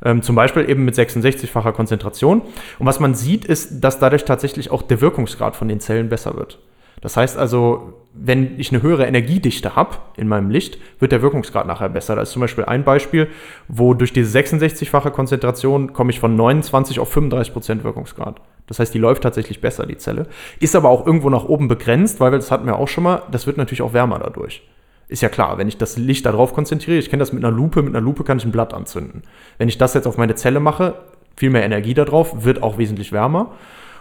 [0.05, 2.43] Ähm, zum Beispiel eben mit 66-facher Konzentration.
[2.79, 6.37] Und was man sieht, ist, dass dadurch tatsächlich auch der Wirkungsgrad von den Zellen besser
[6.37, 6.59] wird.
[7.01, 11.67] Das heißt also, wenn ich eine höhere Energiedichte habe in meinem Licht, wird der Wirkungsgrad
[11.67, 12.17] nachher besser.
[12.17, 13.29] Da ist zum Beispiel ein Beispiel,
[13.69, 18.41] wo durch diese 66-fache Konzentration komme ich von 29 auf 35 Prozent Wirkungsgrad.
[18.67, 20.27] Das heißt, die läuft tatsächlich besser, die Zelle.
[20.61, 23.47] Ist aber auch irgendwo nach oben begrenzt, weil das hatten wir auch schon mal, das
[23.47, 24.63] wird natürlich auch wärmer dadurch.
[25.09, 27.83] Ist ja klar, wenn ich das Licht darauf konzentriere, ich kenne das mit einer Lupe,
[27.83, 29.23] mit einer Lupe kann ich ein Blatt anzünden.
[29.57, 30.97] Wenn ich das jetzt auf meine Zelle mache,
[31.35, 33.53] viel mehr Energie darauf, wird auch wesentlich wärmer.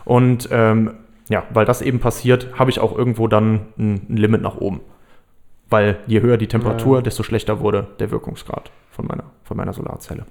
[0.03, 0.95] Und ähm,
[1.29, 4.81] ja, weil das eben passiert, habe ich auch irgendwo dann ein, ein, Limit nach oben.
[5.69, 7.01] Weil je höher die Temperatur, ja.
[7.01, 10.25] desto schlechter wurde der Wirkungsgrad von meiner, von meiner Solarzelle.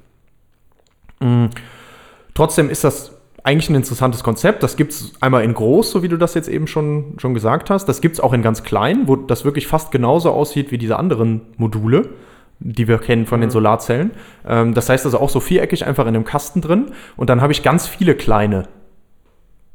[1.21, 1.51] Mhm.
[2.35, 3.16] Trotzdem ist das
[3.47, 4.65] eigentlich ein interessantes Konzept.
[4.65, 7.71] Das gibt es einmal in groß, so wie du das jetzt eben schon, schon gesagt
[7.71, 7.87] hast.
[7.87, 10.99] Das gibt es auch in ganz klein, wo das wirklich fast genauso aussieht wie diese
[10.99, 12.09] anderen Module,
[12.59, 14.11] die wir kennen von den Solarzellen.
[14.45, 16.87] Ähm, das heißt also auch so viereckig einfach in einem Kasten drin.
[17.17, 18.65] Und dann habe ich ganz viele kleine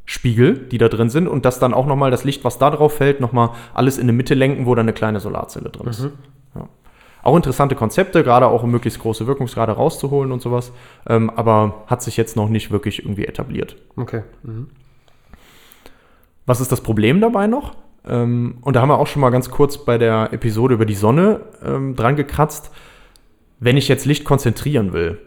[0.03, 2.97] Spiegel, die da drin sind und das dann auch nochmal das Licht, was da drauf
[2.97, 6.03] fällt, nochmal alles in eine Mitte lenken, wo dann eine kleine Solarzelle drin ist.
[6.03, 6.12] Ja.
[7.23, 10.71] Auch interessante Konzepte, gerade auch um möglichst große Wirkungsgrade rauszuholen und sowas,
[11.07, 13.75] ähm, aber hat sich jetzt noch nicht wirklich irgendwie etabliert.
[13.95, 14.23] Okay.
[14.43, 14.69] Mhm.
[16.45, 17.75] Was ist das Problem dabei noch?
[18.07, 20.95] Ähm, und da haben wir auch schon mal ganz kurz bei der Episode über die
[20.95, 22.71] Sonne ähm, dran gekratzt.
[23.60, 25.19] Wenn ich jetzt Licht konzentrieren will,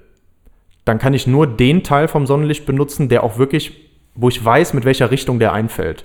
[0.84, 4.74] dann kann ich nur den Teil vom Sonnenlicht benutzen, der auch wirklich, wo ich weiß,
[4.74, 6.04] mit welcher Richtung der einfällt.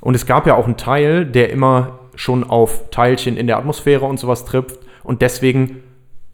[0.00, 4.06] Und es gab ja auch einen Teil, der immer schon auf Teilchen in der Atmosphäre
[4.06, 5.82] und sowas trifft und deswegen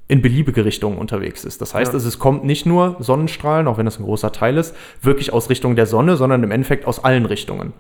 [0.09, 1.61] in beliebige Richtungen unterwegs ist.
[1.61, 1.99] Das heißt, Ja.
[1.99, 5.75] es kommt nicht nur Sonnenstrahlen, auch wenn das ein großer Teil ist, wirklich aus Richtung
[5.75, 7.73] der Sonne, sondern im Endeffekt aus allen Richtungen.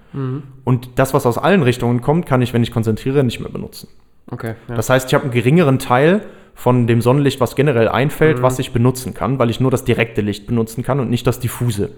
[0.64, 3.88] Und das, was aus allen Richtungen kommt, kann ich, wenn ich konzentriere, nicht mehr benutzen.
[4.29, 4.55] Okay.
[4.68, 4.75] Ja.
[4.75, 6.22] Das heißt, ich habe einen geringeren Teil
[6.57, 10.20] von dem Sonnenlicht, was generell einfällt, was ich benutzen kann, weil ich nur das direkte
[10.20, 11.90] Licht benutzen kann und nicht das diffuse.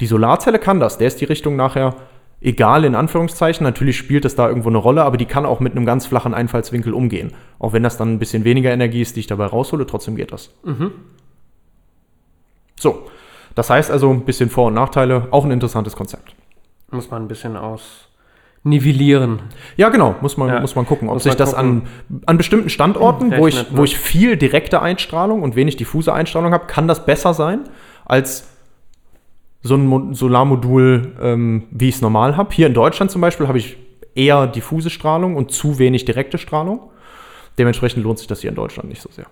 [0.00, 1.96] Die Solarzelle kann das, der ist die Richtung nachher
[2.44, 3.64] egal in Anführungszeichen.
[3.64, 6.34] Natürlich spielt es da irgendwo eine Rolle, aber die kann auch mit einem ganz flachen
[6.34, 7.32] Einfallswinkel umgehen.
[7.58, 10.30] Auch wenn das dann ein bisschen weniger Energie ist, die ich dabei raushole, trotzdem geht
[10.30, 10.54] das.
[12.78, 13.06] So,
[13.54, 16.34] das heißt also ein bisschen Vor- und Nachteile, auch ein interessantes Konzept.
[16.90, 18.08] Muss man ein bisschen aus
[18.66, 19.40] nivellieren.
[19.76, 20.60] Ja, genau, muss man, Ja.
[20.60, 21.82] muss man gucken, ob Muss sich das an,
[22.24, 23.66] an bestimmten Standorten, wo, ich, ne?
[23.72, 27.60] wo ich viel direkte Einstrahlung und wenig diffuse Einstrahlung habe, kann das besser sein
[28.06, 28.48] als
[29.66, 32.54] so ein Mo Solarmodul, ähm, wie ich es normal habe.
[32.54, 33.76] Hier in Deutschland zum Beispiel habe ich
[34.14, 36.90] eher diffuse Strahlung und zu wenig direkte Strahlung.
[37.58, 39.26] Dementsprechend lohnt sich das hier in Deutschland nicht so sehr.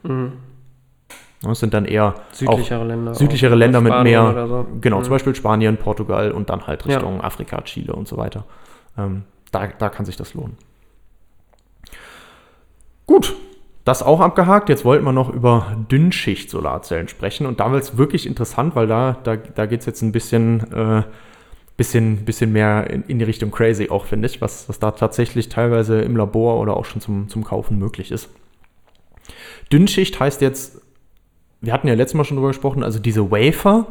[1.42, 3.14] Das sind dann eher Südlichere Länder.
[3.14, 3.54] südlichere.
[3.56, 4.66] Länder mit mehr, so.
[4.80, 5.04] genau, Mhm.
[5.04, 6.94] zum Beispiel Spanien, Portugal und dann halt Ja.
[6.96, 8.44] Richtung Afrika, Chile und so weiter.
[8.96, 10.56] Ähm, da, da kann sich das lohnen.
[13.06, 13.34] Gut,
[13.84, 14.68] das auch abgehakt.
[14.68, 19.16] Jetzt wollten wir noch über Dünnschicht-Solarzellen sprechen und da wird es wirklich interessant, weil da,
[19.24, 21.02] da, da geht es jetzt ein bisschen, äh,
[21.76, 25.48] bisschen, bisschen mehr in, in die Richtung crazy auch, finde ich, was, was da tatsächlich
[25.48, 28.28] teilweise im Labor oder auch schon zum, zum Kaufen möglich ist.
[29.72, 30.80] Dünnschicht heißt jetzt,
[31.60, 33.86] wir hatten ja letztes Mal schon drüber gesprochen, also diese Wafer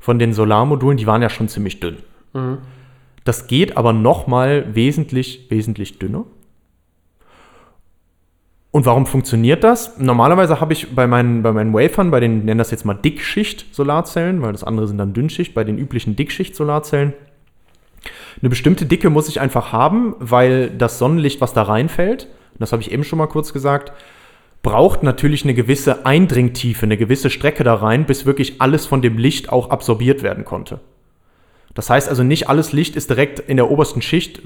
[0.00, 1.98] von den Solarmodulen, die waren ja schon ziemlich dünn.
[2.32, 2.58] Mhm.
[3.24, 6.24] Das geht aber noch mal wesentlich, wesentlich dünner.
[8.76, 9.96] Und warum funktioniert das?
[9.96, 14.42] Normalerweise habe ich bei meinen, bei meinen Wafern, bei den, nennen das jetzt mal Dickschicht-Solarzellen,
[14.42, 17.14] weil das andere sind dann Dünnschicht, bei den üblichen Dickschicht-Solarzellen,
[18.42, 22.82] eine bestimmte Dicke muss ich einfach haben, weil das Sonnenlicht, was da reinfällt, das habe
[22.82, 23.92] ich eben schon mal kurz gesagt,
[24.62, 29.16] braucht natürlich eine gewisse Eindringtiefe, eine gewisse Strecke da rein, bis wirklich alles von dem
[29.16, 30.80] Licht auch absorbiert werden konnte.
[31.76, 34.40] Das heißt also, nicht alles Licht ist direkt in der obersten Schicht,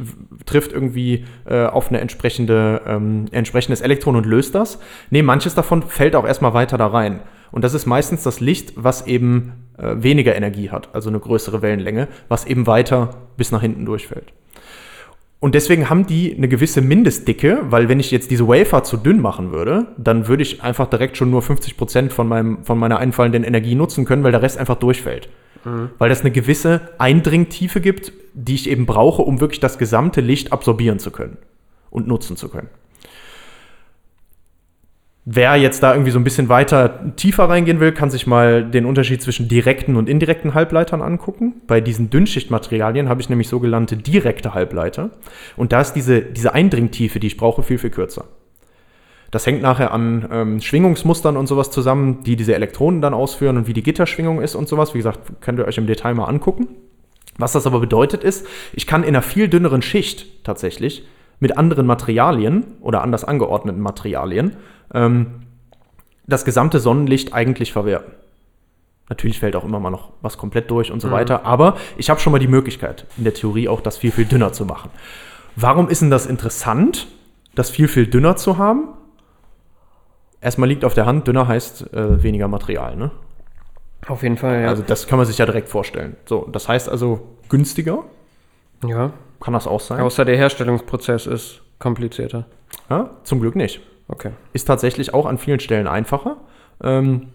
[0.46, 4.80] trifft irgendwie äh, auf eine entsprechende, ähm, entsprechendes Elektron und löst das.
[5.10, 7.20] Nee, manches davon fällt auch erstmal weiter da rein.
[7.52, 11.62] Und das ist meistens das Licht, was eben äh, weniger Energie hat, also eine größere
[11.62, 14.32] Wellenlänge, was eben weiter bis nach hinten durchfällt.
[15.38, 19.20] Und deswegen haben die eine gewisse Mindestdicke, weil wenn ich jetzt diese Wafer zu dünn
[19.20, 23.44] machen würde, dann würde ich einfach direkt schon nur 50% von, meinem, von meiner einfallenden
[23.44, 25.28] Energie nutzen können, weil der Rest einfach durchfällt.
[25.98, 30.52] Weil das eine gewisse Eindringtiefe gibt, die ich eben brauche, um wirklich das gesamte Licht
[30.52, 31.36] absorbieren zu können
[31.90, 32.68] und nutzen zu können.
[35.26, 38.86] Wer jetzt da irgendwie so ein bisschen weiter tiefer reingehen will, kann sich mal den
[38.86, 41.60] Unterschied zwischen direkten und indirekten Halbleitern angucken.
[41.66, 45.10] Bei diesen Dünnschichtmaterialien habe ich nämlich sogenannte direkte Halbleiter.
[45.56, 48.24] Und da ist diese, diese Eindringtiefe, die ich brauche, viel, viel kürzer.
[49.30, 53.66] Das hängt nachher an ähm, Schwingungsmustern und sowas zusammen, die diese Elektronen dann ausführen und
[53.68, 54.92] wie die Gitterschwingung ist und sowas.
[54.94, 56.68] Wie gesagt, könnt ihr euch im Detail mal angucken.
[57.38, 61.06] Was das aber bedeutet ist, ich kann in einer viel dünneren Schicht tatsächlich
[61.38, 64.56] mit anderen Materialien oder anders angeordneten Materialien
[64.92, 65.42] ähm,
[66.26, 68.12] das gesamte Sonnenlicht eigentlich verwerten.
[69.08, 72.20] Natürlich fällt auch immer mal noch was komplett durch und so weiter, aber ich habe
[72.20, 74.90] schon mal die Möglichkeit, in der Theorie auch das viel, viel dünner zu machen.
[75.56, 77.08] Warum ist denn das interessant,
[77.56, 78.88] das viel, viel dünner zu haben?
[80.40, 83.10] Erstmal liegt auf der Hand, dünner heißt äh, weniger Material, ne?
[84.08, 84.68] Auf jeden Fall, ja.
[84.68, 86.16] Also das kann man sich ja direkt vorstellen.
[86.24, 88.04] So, das heißt also günstiger,
[88.86, 89.12] ja.
[89.40, 90.00] kann das auch sein?
[90.00, 92.46] Außer der Herstellungsprozess ist komplizierter.
[92.88, 93.80] Ja, zum Glück nicht.
[94.08, 94.30] Okay.
[94.52, 96.36] Ist tatsächlich auch an vielen Stellen einfacher.
[96.82, 97.28] Ähm,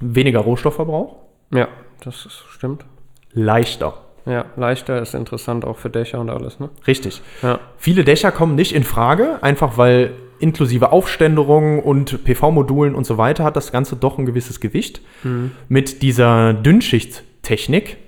[0.00, 1.16] weniger Rohstoffverbrauch,
[1.52, 1.68] Ja,
[2.02, 2.84] das ist, stimmt.
[3.32, 3.94] leichter.
[4.24, 6.70] Ja, leichter ist interessant auch für Dächer und alles, ne?
[6.86, 7.22] Richtig.
[7.42, 7.60] Ja.
[7.76, 13.44] Viele Dächer kommen nicht in Frage, einfach weil inklusive Aufständerung und PV-Modulen und so weiter
[13.44, 15.00] hat das Ganze doch ein gewisses Gewicht.
[15.68, 17.98] Mit dieser Dünnschichttechnik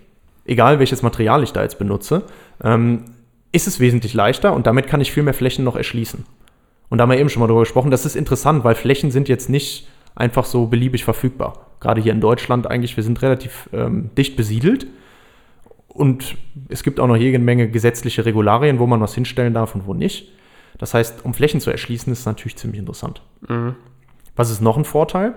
[0.50, 2.24] egal welches Material ich da jetzt benutze,
[2.62, 3.04] ähm,
[3.52, 6.26] ist es wesentlich leichter und damit kann ich viel mehr Flächen noch erschließen.
[6.88, 9.28] Und da haben wir eben schon mal drüber gesprochen, das ist interessant, weil Flächen sind
[9.28, 11.66] jetzt nicht einfach so beliebig verfügbar.
[11.78, 14.88] Gerade hier in Deutschland eigentlich, wir sind relativ ähm, dicht besiedelt
[15.88, 16.36] und
[16.68, 19.94] es gibt auch noch jede Menge gesetzliche Regularien, wo man was hinstellen darf und wo
[19.94, 20.32] nicht.
[20.80, 23.20] Das heißt, um Flächen zu erschließen, ist natürlich ziemlich interessant.
[23.46, 23.76] Mhm.
[24.34, 25.34] Was ist noch ein Vorteil?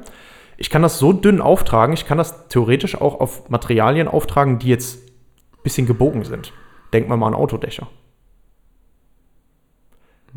[0.56, 4.70] Ich kann das so dünn auftragen, ich kann das theoretisch auch auf Materialien auftragen, die
[4.70, 6.54] jetzt ein bisschen gebogen sind.
[6.94, 7.88] Denkt man mal an Autodächer.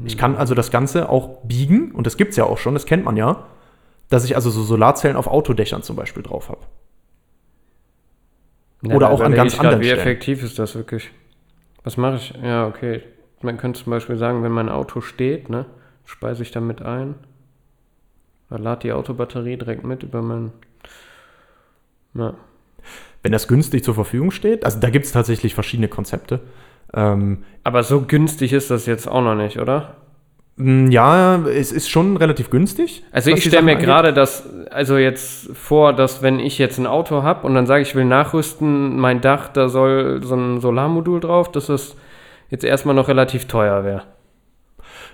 [0.04, 2.84] Ich kann also das Ganze auch biegen, und das gibt es ja auch schon, das
[2.84, 3.46] kennt man ja,
[4.08, 6.60] dass ich also so Solarzellen auf Autodächern zum Beispiel drauf habe.
[8.92, 10.00] Oder auch an ganz anderen Wie Stellen.
[10.00, 11.10] effektiv ist das wirklich?
[11.84, 12.34] Was mache ich?
[12.42, 13.02] Ja, okay.
[13.46, 15.64] Man könnte zum Beispiel sagen, wenn mein Auto steht, ne,
[16.04, 17.14] speise ich damit ein.
[18.50, 20.52] Oder lade die Autobatterie direkt mit über mein.
[22.14, 22.34] Ja.
[23.22, 26.40] Wenn das günstig zur Verfügung steht, also da gibt es tatsächlich verschiedene Konzepte.
[26.94, 29.96] Ähm, Aber so günstig ist das jetzt auch noch nicht, oder?
[30.56, 33.04] mh, ja, es ist schon relativ günstig.
[33.12, 37.22] Also ich stelle mir gerade das, also jetzt vor, dass wenn ich jetzt ein Auto
[37.22, 41.52] habe und dann sage ich, will nachrüsten, mein Dach, da soll so ein Solarmodul drauf,
[41.52, 41.96] dass das
[42.50, 44.02] jetzt erstmal noch relativ teuer wäre.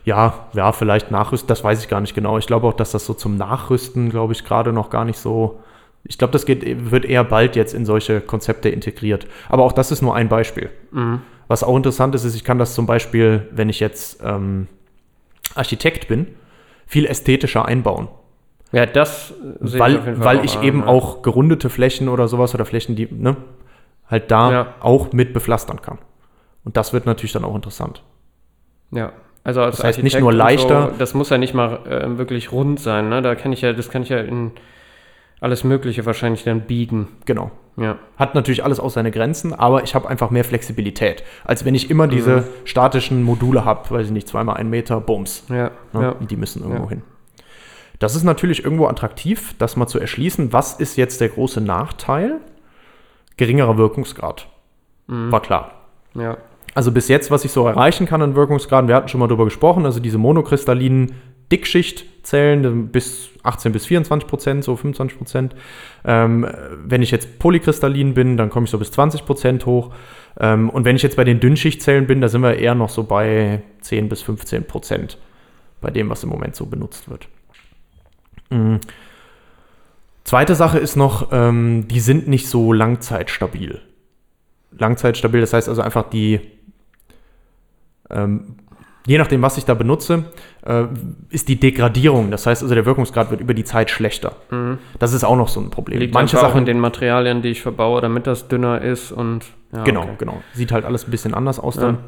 [0.05, 2.37] Ja, ja, vielleicht nachrüsten, das weiß ich gar nicht genau.
[2.38, 5.61] Ich glaube auch, dass das so zum Nachrüsten, glaube ich, gerade noch gar nicht so.
[6.05, 9.27] Ich glaube, das geht, wird eher bald jetzt in solche Konzepte integriert.
[9.49, 10.71] Aber auch das ist nur ein Beispiel.
[11.47, 14.66] Was auch interessant ist, ist, ich kann das zum Beispiel, wenn ich jetzt ähm,
[15.55, 16.27] Architekt bin,
[16.87, 18.09] viel ästhetischer einbauen.
[18.73, 20.87] Ja, das sehe auf jeden Weil, Fall weil ich an, eben ja.
[20.87, 23.37] auch gerundete Flächen oder sowas oder Flächen, die, ne,
[24.11, 24.75] halt da Ja.
[24.81, 25.99] auch mit bepflastern kann.
[26.64, 28.03] Und das wird natürlich dann auch interessant.
[28.90, 29.12] Ja,
[29.44, 31.81] also als Das heißt, nicht Architekt nur und leichter- So, das muss ja nicht mal
[31.87, 33.22] äh, wirklich rund sein, ne?
[33.22, 34.53] Da kann ich ja, das kann ich ja in
[35.40, 37.09] alles Mögliche wahrscheinlich dann biegen.
[37.25, 37.51] Genau.
[37.77, 37.96] Ja.
[38.16, 41.90] Hat natürlich alles auch seine Grenzen, aber ich habe einfach mehr Flexibilität, als wenn ich
[41.90, 42.44] immer diese Mhm.
[42.64, 45.44] statischen Module habe, weiß ich nicht, zweimal ein Meter, Bums.
[45.48, 46.03] Ja, Ne?
[46.03, 46.14] ja.
[46.20, 46.90] Die müssen irgendwo Ja.
[46.90, 47.03] hin.
[47.98, 50.53] Das ist natürlich irgendwo attraktiv, das mal zu erschließen.
[50.53, 52.40] Was ist jetzt der große Nachteil?
[53.37, 54.46] Geringerer Wirkungsgrad.
[55.09, 55.33] Mhm.
[55.33, 55.72] War klar.
[56.14, 56.37] ja.
[56.75, 59.45] Also bis jetzt, was ich so erreichen kann an Wirkungsgraden, wir hatten schon mal drüber
[59.45, 61.13] gesprochen, also diese monokristallinen
[61.51, 65.55] Dickschichtzellen bis 18 bis 24 Prozent, so 25 Prozent.
[66.05, 69.93] Ähm, wenn ich jetzt polykristallin bin, dann komme ich so bis 20 Prozent hoch.
[70.41, 73.05] Ähm, und wenn ich jetzt bei den Dünnschichtzellen bin, da sind wir eher noch so
[73.05, 75.19] bei 10 bis 15 Prozent
[75.83, 77.29] bei dem, was im Moment so benutzt wird.
[78.49, 78.81] Mhm.
[80.25, 83.81] Zweite Sache ist noch, ähm, die sind nicht so langzeitstabil.
[84.79, 86.41] Langzeitstabil, das heißt also einfach die,
[88.12, 88.57] ähm,
[89.07, 90.25] je nachdem, was ich da benutze,
[90.64, 90.85] äh,
[91.31, 92.31] ist die Degradierung.
[92.31, 94.37] Das heißt also, der Wirkungsgrad wird über die Zeit schlechter.
[94.98, 95.98] Das ist auch noch so ein Problem.
[95.98, 99.85] Liegt Manche Sachen, in den Materialien, die ich verbaue, damit das dünner ist und ja,
[99.85, 100.14] genau, okay.
[100.18, 100.42] genau.
[100.53, 101.83] Sieht halt alles ein bisschen anders aus Ja.
[101.83, 101.98] dann.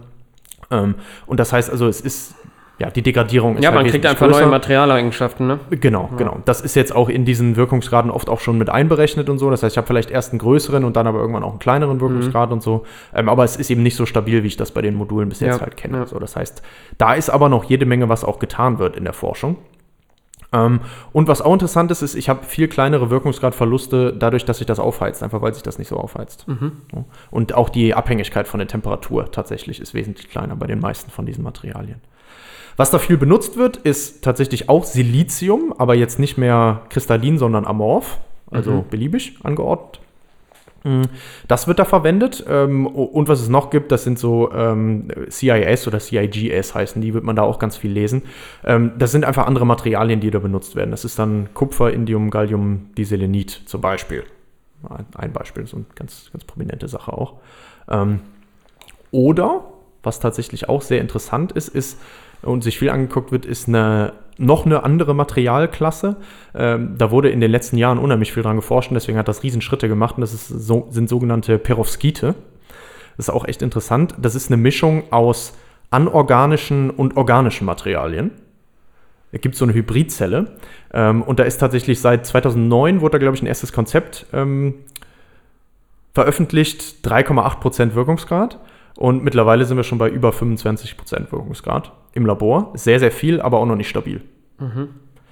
[0.71, 0.95] Ähm,
[1.27, 2.35] und das heißt also, es ist,
[2.79, 4.47] ja, die Degradierung ist Ja, halt man kriegt einfach neue größer.
[4.51, 5.61] Materialeigenschaften, ne?
[5.71, 6.39] Genau, genau.
[6.45, 9.49] Das ist jetzt auch in diesen Wirkungsgraden oft auch schon mit einberechnet und so.
[9.51, 12.01] Das heißt, ich habe vielleicht erst einen größeren und dann aber irgendwann auch einen kleineren
[12.01, 12.85] Wirkungsgrad und so.
[13.15, 15.39] Ähm, aber es ist eben nicht so stabil, wie ich das bei den Modulen bis
[15.41, 15.99] jetzt Ja, halt kenne.
[15.99, 16.07] ja.
[16.07, 16.63] So, das heißt,
[16.99, 19.57] da ist aber noch jede Menge, was auch getan wird in der Forschung.
[20.53, 20.81] Ähm,
[21.13, 24.79] und was auch interessant ist, ist, ich habe viel kleinere Wirkungsgradverluste dadurch, dass sich das
[24.81, 26.47] aufheizt, einfach weil sich das nicht so aufheizt.
[26.93, 27.05] So.
[27.31, 31.27] Und auch die Abhängigkeit von der Temperatur tatsächlich ist wesentlich kleiner bei den meisten von
[31.27, 32.01] diesen Materialien.
[32.77, 37.65] Was da viel benutzt wird, ist tatsächlich auch Silizium, aber jetzt nicht mehr kristallin, sondern
[37.67, 38.19] amorph,
[38.51, 40.01] also beliebig angeordnet.
[40.85, 41.03] Mm,
[41.49, 42.45] Das wird da verwendet.
[42.49, 47.15] ähm, Und was es noch gibt, das sind so ähm, CIS oder CIGS heißen, die
[47.15, 48.23] wird man da auch ganz viel lesen.
[48.65, 50.91] Ähm, Das sind einfach andere Materialien, die da benutzt werden.
[50.91, 54.25] Das ist dann Kupfer, Indium, Gallium, Diselenit zum Beispiel.
[55.17, 57.35] Ein- Beispiel, so eine ganz, ganz prominente Sache auch.
[59.11, 59.65] Oder,
[60.03, 61.99] was tatsächlich auch sehr interessant ist, ist
[62.45, 66.17] und sich viel angeguckt wird, ist eine noch eine andere Materialklasse.
[66.55, 69.43] Ähm, da wurde in den letzten Jahren unheimlich viel dran geforscht und deswegen hat das
[69.43, 72.35] Riesenschritte gemacht und das ist so, sind sogenannte Perovskite.
[73.17, 74.15] Das ist auch echt interessant.
[74.19, 75.55] Das ist eine Mischung aus
[75.91, 78.33] anorganischen und organischen Materialien.
[79.31, 80.53] Es gibt so eine Hybridzelle
[80.93, 84.75] ähm, und da ist tatsächlich seit 2009 wurde da, glaube ich, ein erstes Konzept ähm,
[86.13, 88.59] veröffentlicht, 3,8% Wirkungsgrad.
[88.97, 92.73] Und mittlerweile sind wir schon bei über 25% Wirkungsgrad im Labor.
[92.75, 94.21] Sehr, sehr viel, aber auch noch nicht stabil.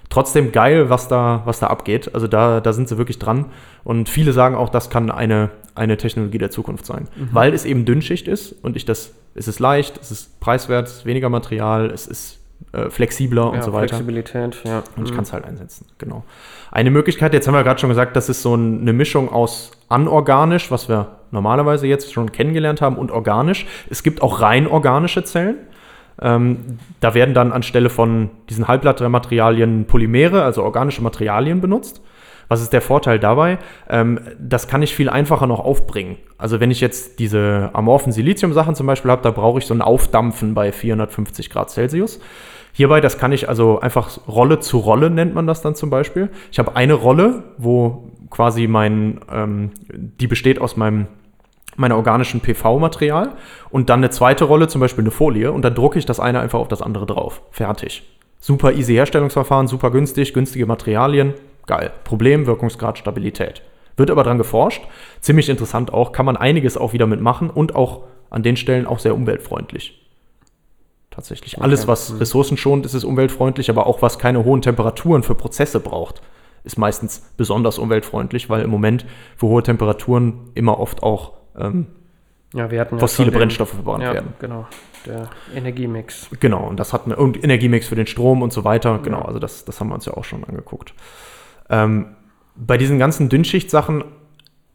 [0.08, 2.14] Trotzdem geil, was da, was da abgeht.
[2.14, 3.46] Also da, da sind sie wirklich dran.
[3.82, 7.08] Und viele sagen auch, das kann eine, eine Technologie der Zukunft sein.
[7.32, 10.94] Weil es eben Dünnschicht ist und ich das, es ist leicht, es ist preiswert, es
[10.98, 12.40] ist weniger Material, es ist
[12.72, 13.88] äh, flexibler und ja, so weiter.
[13.88, 14.82] Flexibilität, ja.
[14.96, 15.14] Und ich Mhm.
[15.16, 16.24] kann es halt einsetzen, genau.
[16.70, 19.72] Eine Möglichkeit, jetzt haben wir gerade schon gesagt, das ist so ein- eine Mischung aus
[19.88, 23.66] anorganisch, was wir normalerweise jetzt schon kennengelernt haben und organisch.
[23.90, 25.56] Es gibt auch rein organische Zellen.
[26.20, 32.02] Ähm, da werden dann anstelle von diesen Halbleitermaterialien Polymere, also organische Materialien benutzt.
[32.48, 33.58] Was ist der Vorteil dabei?
[33.88, 36.16] Ähm, das kann ich viel einfacher noch aufbringen.
[36.36, 39.80] Also wenn ich jetzt diese amorphen Silizium-Sachen zum Beispiel habe, da brauche ich so ein
[39.80, 42.20] Aufdampfen bei 450 Grad Celsius.
[42.74, 46.30] Hierbei, das kann ich also einfach Rolle zu Rolle nennt man das dann zum Beispiel.
[46.50, 51.06] Ich habe eine Rolle, wo quasi mein, ähm, die besteht aus meinem
[51.76, 53.32] meiner organischen PV-Material
[53.70, 56.40] und dann eine zweite Rolle, zum Beispiel eine Folie, und dann drucke ich das eine
[56.40, 57.42] einfach auf das andere drauf.
[57.50, 58.02] Fertig.
[58.40, 61.34] Super easy Herstellungsverfahren, super günstig, günstige Materialien,
[61.66, 61.92] geil.
[62.04, 63.62] Problem, Wirkungsgrad, Stabilität.
[63.96, 64.82] Wird aber dran geforscht,
[65.20, 68.98] ziemlich interessant auch, kann man einiges auch wieder mitmachen und auch an den Stellen auch
[68.98, 69.98] sehr umweltfreundlich.
[71.10, 71.56] Tatsächlich.
[71.56, 71.62] Okay.
[71.62, 72.18] Alles, was mhm.
[72.18, 76.22] ressourcenschonend ist, ist umweltfreundlich, aber auch was keine hohen Temperaturen für Prozesse braucht,
[76.64, 79.04] ist meistens besonders umweltfreundlich, weil im Moment
[79.36, 81.86] für hohe Temperaturen immer oft auch ähm,
[82.54, 84.34] ja, wir hatten fossile ja Brennstoffe verbrannt ja, werden.
[84.38, 84.66] Genau,
[85.06, 86.28] der Energiemix.
[86.38, 88.98] Genau, und das hat eine, und Energiemix für den Strom und so weiter.
[89.02, 90.92] Genau, also das, das haben wir uns ja auch schon angeguckt.
[91.70, 92.14] Ähm,
[92.54, 94.04] bei diesen ganzen Dünnschichtsachen,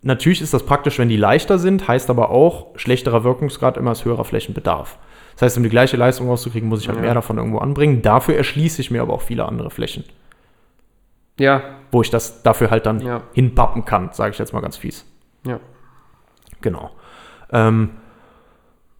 [0.01, 4.05] natürlich ist das praktisch, wenn die leichter sind, heißt aber auch, schlechterer Wirkungsgrad immer als
[4.05, 4.97] höherer Flächenbedarf.
[5.35, 7.03] Das heißt, um die gleiche Leistung rauszukriegen, muss ich halt ja.
[7.03, 8.01] mehr davon irgendwo anbringen.
[8.01, 10.03] Dafür erschließe ich mir aber auch viele andere Flächen.
[11.39, 11.61] Ja.
[11.91, 13.21] Wo ich das dafür halt dann ja.
[13.33, 15.05] hinpappen kann, sage ich jetzt mal ganz fies.
[15.45, 15.59] Ja.
[16.61, 16.91] Genau.
[17.51, 17.89] Ähm,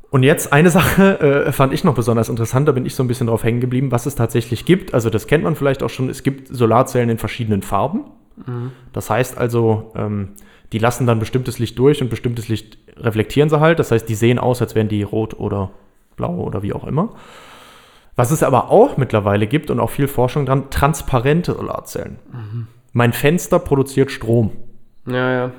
[0.10, 3.08] und jetzt eine Sache äh, fand ich noch besonders interessant, da bin ich so ein
[3.08, 4.94] bisschen drauf hängen geblieben, was es tatsächlich gibt.
[4.94, 8.06] Also das kennt man vielleicht auch schon, es gibt Solarzellen in verschiedenen Farben.
[8.46, 8.72] Mhm.
[8.94, 10.30] Das heißt also, ähm,
[10.74, 13.80] die lassen dann bestimmtes Licht durch und bestimmtes Licht reflektieren sie halt.
[13.80, 15.72] Das heißt, die sehen aus, als wären die rot oder
[16.16, 17.14] blau oder wie auch immer.
[18.16, 22.18] Was es aber auch mittlerweile gibt und auch viel Forschung dran, transparente Solarzellen.
[22.32, 22.68] Mhm.
[22.92, 24.52] Mein Fenster produziert Strom.
[25.06, 25.52] Ja, ja.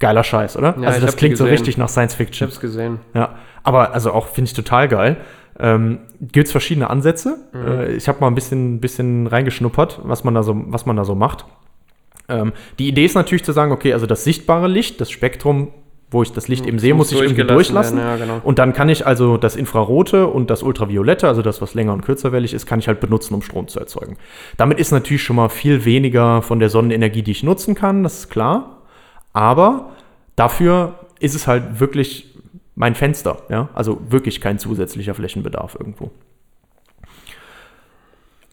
[0.00, 0.74] Geiler Scheiß, oder?
[0.80, 2.48] Ja, also das klingt so richtig nach Science Fiction.
[2.48, 2.98] Ich hab's gesehen.
[3.14, 5.18] Ja, aber also auch finde ich total geil.
[5.58, 7.36] Ähm, Gibt es verschiedene Ansätze.
[7.52, 7.66] Mhm.
[7.66, 11.04] Äh, ich habe mal ein bisschen, bisschen reingeschnuppert, was man da so, was man da
[11.04, 11.44] so macht.
[12.30, 15.68] Ähm, die Idee ist natürlich zu sagen, okay, also das sichtbare Licht, das Spektrum,
[16.10, 17.98] wo ich das Licht eben sehe, muss ich irgendwie durchlassen.
[17.98, 18.40] Ja, genau.
[18.42, 22.02] Und dann kann ich also das Infrarote und das Ultraviolette, also das, was länger und
[22.02, 24.16] kürzerwellig ist, kann ich halt benutzen, um Strom zu erzeugen.
[24.56, 28.20] Damit ist natürlich schon mal viel weniger von der Sonnenenergie, die ich nutzen kann, das
[28.20, 28.79] ist klar.
[29.32, 29.90] Aber
[30.36, 32.38] dafür ist es halt wirklich
[32.74, 33.42] mein Fenster.
[33.48, 33.68] Ja?
[33.74, 36.10] Also wirklich kein zusätzlicher Flächenbedarf irgendwo.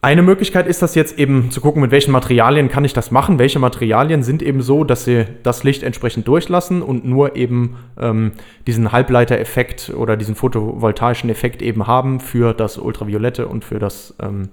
[0.00, 3.40] Eine Möglichkeit ist das jetzt eben zu gucken, mit welchen Materialien kann ich das machen.
[3.40, 8.30] Welche Materialien sind eben so, dass sie das Licht entsprechend durchlassen und nur eben ähm,
[8.68, 14.50] diesen Halbleitereffekt oder diesen photovoltaischen Effekt eben haben für das ultraviolette und für das, ähm,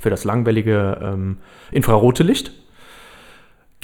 [0.00, 1.38] für das langwellige ähm,
[1.70, 2.52] infrarote Licht.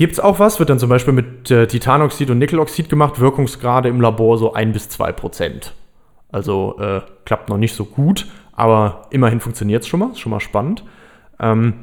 [0.03, 3.89] Gibt es auch was, wird dann zum Beispiel mit äh, Titanoxid und Nickeloxid gemacht, Wirkungsgrade
[3.89, 5.75] im Labor so 1 bis 2 Prozent.
[6.33, 10.31] Also äh, klappt noch nicht so gut, aber immerhin funktioniert es schon mal, ist schon
[10.31, 10.83] mal spannend.
[11.39, 11.75] Ähm,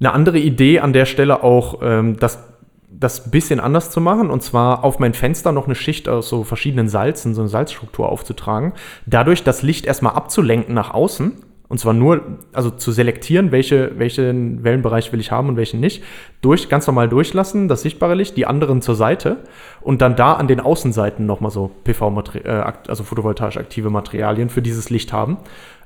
[0.00, 2.42] eine andere Idee an der Stelle auch, ähm, das,
[2.88, 6.30] das ein bisschen anders zu machen, und zwar auf mein Fenster noch eine Schicht aus
[6.30, 8.72] so verschiedenen Salzen, so eine Salzstruktur aufzutragen,
[9.04, 11.32] dadurch das Licht erstmal abzulenken nach außen
[11.72, 12.20] und zwar nur,
[12.52, 16.04] also zu selektieren, welche, welchen Wellenbereich will ich haben und welchen nicht,
[16.42, 19.38] durch, ganz normal durchlassen, das sichtbare Licht, die anderen zur Seite
[19.80, 24.60] und dann da an den Außenseiten nochmal so PV, äh, also photovoltaisch aktive Materialien für
[24.60, 25.38] dieses Licht haben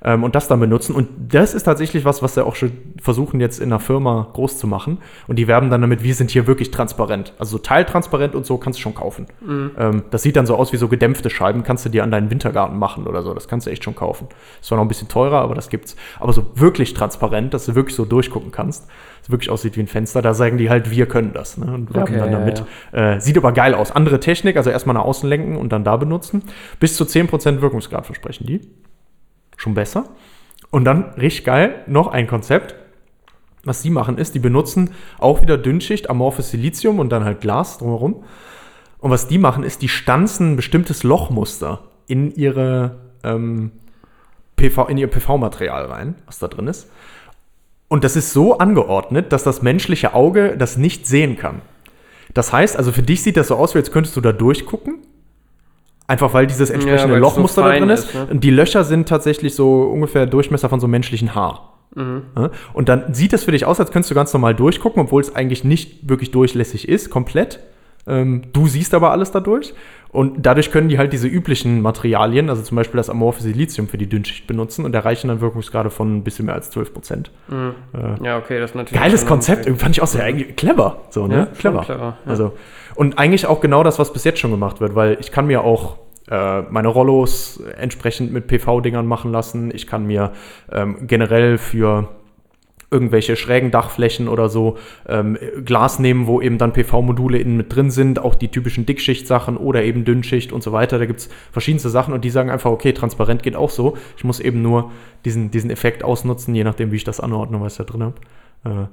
[0.07, 0.95] ähm, und das dann benutzen.
[0.95, 4.57] Und das ist tatsächlich was, was wir auch schon versuchen jetzt in einer Firma groß
[4.57, 4.99] zu machen.
[5.27, 7.35] Und die werben dann damit, wir sind hier wirklich transparent.
[7.38, 9.27] Also so teiltransparent und so kannst du schon kaufen.
[9.45, 9.73] Mhm.
[9.77, 12.31] Ähm, das sieht dann so aus wie so gedämpfte Scheiben, kannst du dir an deinen
[12.31, 13.35] Wintergarten machen oder so.
[13.35, 14.29] Das kannst du echt schon kaufen.
[14.61, 15.97] Ist zwar noch ein bisschen teurer, aber das gibt's.
[16.21, 18.87] Aber so wirklich transparent, dass du wirklich so durchgucken kannst.
[19.23, 21.59] Das wirklich aussieht wie ein Fenster, da sagen die halt, wir können das.
[21.59, 21.66] Ne?
[21.66, 22.64] Und werben okay, dann damit.
[22.92, 23.14] Ja, ja.
[23.16, 23.90] Äh, sieht aber geil aus.
[23.90, 26.45] Andere Technik, also erstmal nach außen lenken und dann da benutzen.
[26.79, 28.61] Bis zu 10% Wirkungsgrad versprechen die
[29.57, 30.05] schon besser.
[30.71, 32.75] Und dann, richtig geil, noch ein Konzept.
[33.64, 37.79] Was sie machen ist, die benutzen auch wieder Dünnschicht, amorphes Silizium und dann halt Glas
[37.79, 38.23] drumherum.
[38.99, 43.73] Und was die machen ist, die stanzen ein bestimmtes Lochmuster in ihre ähm,
[44.57, 46.90] PV, in ihr PV-Material rein, was da drin ist.
[47.88, 51.62] Und das ist so angeordnet, dass das menschliche Auge das nicht sehen kann.
[52.35, 54.99] Das heißt, also für dich sieht das so aus, als könntest du da durchgucken,
[56.09, 58.05] Einfach weil dieses entsprechende ja, Lochmuster so da drin ist.
[58.05, 58.26] ist ne?
[58.30, 61.72] Und die Löcher sind tatsächlich so ungefähr Durchmesser von so menschlichen Haar.
[61.95, 62.22] Mhm.
[62.74, 65.35] Und dann sieht es für dich aus, als könntest du ganz normal durchgucken, obwohl es
[65.35, 67.61] eigentlich nicht wirklich durchlässig ist, komplett.
[68.07, 69.74] Ähm, du siehst aber alles dadurch.
[70.11, 73.99] Und dadurch können die halt diese üblichen Materialien, also zum Beispiel das amorphe Silizium für
[73.99, 77.30] die Dünnschicht benutzen und erreichen dann Wirkungsgrade von ein bisschen mehr als 12 Prozent.
[77.51, 79.03] Äh, Ja, okay, das ist natürlich.
[79.03, 81.03] Geiles Konzept, fand ich auch sehr eigentlich clever.
[81.11, 81.35] So, ne?
[81.35, 81.80] Ja, clever.
[81.83, 82.30] clever, ja.
[82.30, 82.53] Also,
[82.95, 85.62] und eigentlich auch genau das, was bis jetzt schon gemacht wird, weil ich kann mir
[85.62, 85.99] auch
[86.29, 89.70] meine Rollos entsprechend mit PV-Dingern machen lassen.
[89.74, 90.33] Ich kann mir
[90.72, 92.09] ähm, generell für
[92.91, 97.91] irgendwelche schrägen Dachflächen oder so ähm, Glas nehmen, wo eben dann PV-Module innen mit drin
[97.91, 100.99] sind, auch die typischen Dickschicht-Sachen oder eben Dünnschicht und so weiter.
[100.99, 103.97] Da gibt es verschiedenste Sachen und die sagen einfach, okay, transparent geht auch so.
[104.16, 104.93] Ich muss eben nur
[105.24, 108.14] diesen, diesen Effekt ausnutzen, je nachdem, wie ich das anordne, was ich da drin habe.
[108.64, 108.87] Äh,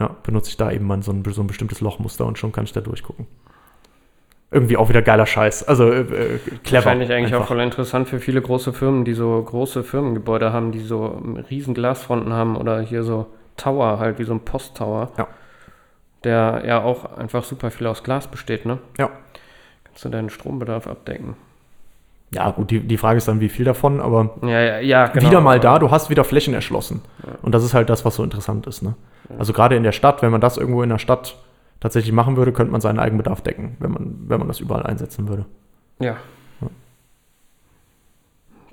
[0.00, 2.64] ja, benutze ich da eben mal so ein, so ein bestimmtes Lochmuster und schon kann
[2.64, 3.26] ich da durchgucken.
[4.50, 5.68] Irgendwie auch wieder geiler Scheiß.
[5.68, 6.86] Also äh, äh, clever.
[6.86, 7.48] Wahrscheinlich eigentlich auch einfach.
[7.48, 12.32] voll interessant für viele große Firmen, die so große Firmengebäude haben, die so riesen Glasfronten
[12.32, 13.26] haben oder hier so
[13.58, 15.10] Tower, halt wie so ein Posttower.
[15.18, 15.26] Ja.
[16.24, 18.78] Der ja auch einfach super viel aus Glas besteht, ne?
[18.96, 19.10] Ja.
[19.84, 21.36] Kannst du deinen Strombedarf abdecken.
[22.30, 25.26] Ja, gut, die, die Frage ist dann, wie viel davon, aber Ja, ja, ja genau.
[25.26, 27.02] wieder mal da, du hast wieder Flächen erschlossen.
[27.42, 28.82] Und das ist halt das, was so interessant ist.
[28.82, 28.94] Ne?
[29.38, 31.36] Also gerade in der Stadt, wenn man das irgendwo in der Stadt
[31.80, 35.28] tatsächlich machen würde, könnte man seinen Eigenbedarf decken, wenn man, wenn man das überall einsetzen
[35.28, 35.46] würde.
[36.00, 36.16] Ja.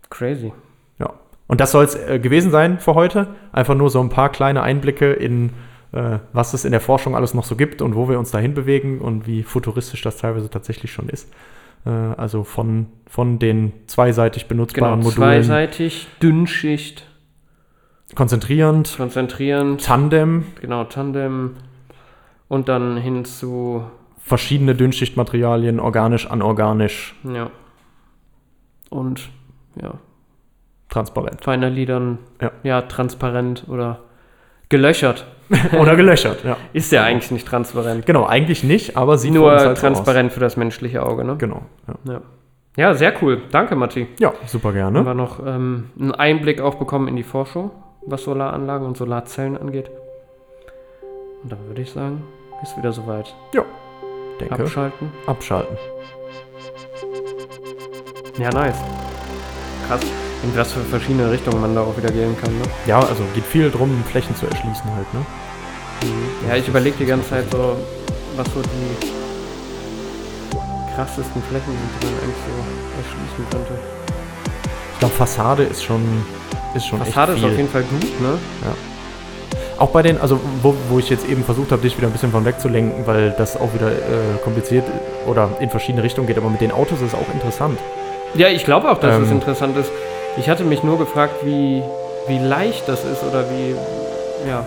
[0.10, 0.54] Crazy.
[1.00, 1.14] Ja.
[1.48, 3.28] Und das soll es äh, gewesen sein für heute.
[3.52, 5.52] Einfach nur so ein paar kleine Einblicke in,
[5.92, 8.54] äh, was es in der Forschung alles noch so gibt und wo wir uns dahin
[8.54, 11.30] bewegen und wie futuristisch das teilweise tatsächlich schon ist.
[11.86, 17.08] Äh, also von, von den zweiseitig Genau, benutzbaren Modulen zweiseitig, Dünnschicht,
[18.16, 21.56] konzentrierend, konzentrierend, Tandem, genau, Tandem
[22.48, 23.84] und dann hin zu,
[24.18, 27.50] verschiedene Dünnschichtmaterialien, organisch, anorganisch, ja.
[28.90, 29.30] Und,
[29.82, 29.96] ja,
[30.90, 31.44] transparent.
[31.44, 32.52] Finally dann, Ja.
[32.64, 34.00] ja, transparent oder
[34.70, 35.26] gelöchert.
[35.80, 36.58] Oder gelöchert, ja.
[36.74, 38.08] Ist ja eigentlich nicht transparent.
[38.08, 41.36] Genau, eigentlich nicht, aber sieht Nur halt so transparent für das menschliche Auge, ne?
[41.38, 41.62] Genau.
[41.88, 42.14] Ja.
[42.14, 42.22] Ja.
[42.78, 43.44] ja, sehr cool.
[43.52, 44.08] Danke, Matti.
[44.18, 45.06] ja, super Haben gerne.
[45.06, 47.70] wir noch ähm, einen Einblick auch bekommen in die Forschung,
[48.08, 49.92] was Solaranlagen und Solarzellen angeht.
[51.44, 52.24] Und dann würde ich sagen,
[52.64, 53.34] ist wieder soweit.
[54.40, 55.12] Denke, Abschalten.
[55.28, 55.78] abschalten.
[58.38, 58.76] Ja, nice.
[59.88, 60.02] Krass.
[60.44, 62.64] In was für verschiedene Richtungen man da auch wieder gehen kann, ne?
[62.86, 65.26] Ja, also geht viel drum, Flächen zu erschließen halt, ne?
[66.50, 67.78] Ja, ich überlege die ganze Zeit so,
[68.36, 68.98] was so die
[70.94, 72.52] krassesten Flächen sind, die man eigentlich so
[73.02, 73.80] erschließen könnte.
[74.94, 76.26] Ich glaube, Fassade ist schon,
[76.76, 77.54] ist schon Fassade echt ist viel.
[77.54, 78.38] auf jeden Fall gut, ne?
[79.78, 82.32] Auch bei den, also wo, wo ich jetzt eben versucht habe, dich wieder ein bisschen
[82.32, 84.86] von wegzulenken, weil das auch wieder äh, kompliziert
[85.28, 87.78] oder in verschiedene Richtungen geht, aber mit den Autos ist es auch interessant.
[88.36, 89.34] Ja, ich glaube auch, dass es Ähm.
[89.36, 89.92] interessant ist.
[90.38, 91.82] Ich hatte mich nur gefragt, wie,
[92.28, 93.76] wie leicht das ist oder wie,
[94.50, 94.64] ja.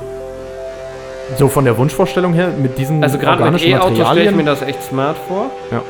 [1.37, 4.63] So von der Wunschvorstellung her, mit diesen Also gerade mit E-Autos stelle ich mir das
[4.63, 5.47] echt smart vor.
[5.71, 5.83] Ja.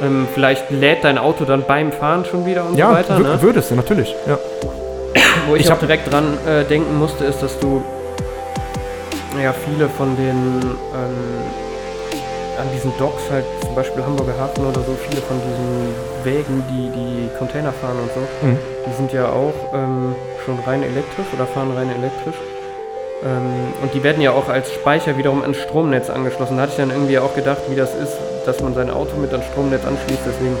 [0.00, 3.16] Ähm, vielleicht lädt dein Auto dann beim Fahren schon wieder und ja, so weiter.
[3.18, 3.42] wür- Ne?
[3.42, 4.14] würdest du, natürlich.
[4.26, 4.38] Ja.
[5.46, 7.82] Wo ich, Ich auch direkt dran äh, denken musste, ist, dass du
[9.42, 11.42] ja viele von den ähm,
[12.58, 15.94] an diesen Docks halt, zum Beispiel Hamburger Hafen oder so, viele von diesen
[16.24, 18.58] Wägen, die die Container fahren und so, Mhm.
[18.84, 22.34] die sind ja auch ähm, schon rein elektrisch oder fahren rein elektrisch.
[23.24, 26.56] Ähm, und die werden ja auch als Speicher wiederum ans Stromnetz angeschlossen.
[26.56, 29.30] Da hatte ich dann irgendwie auch gedacht, wie das ist, dass man sein Auto mit
[29.32, 30.22] ans Stromnetz anschließt.
[30.26, 30.56] Deswegen,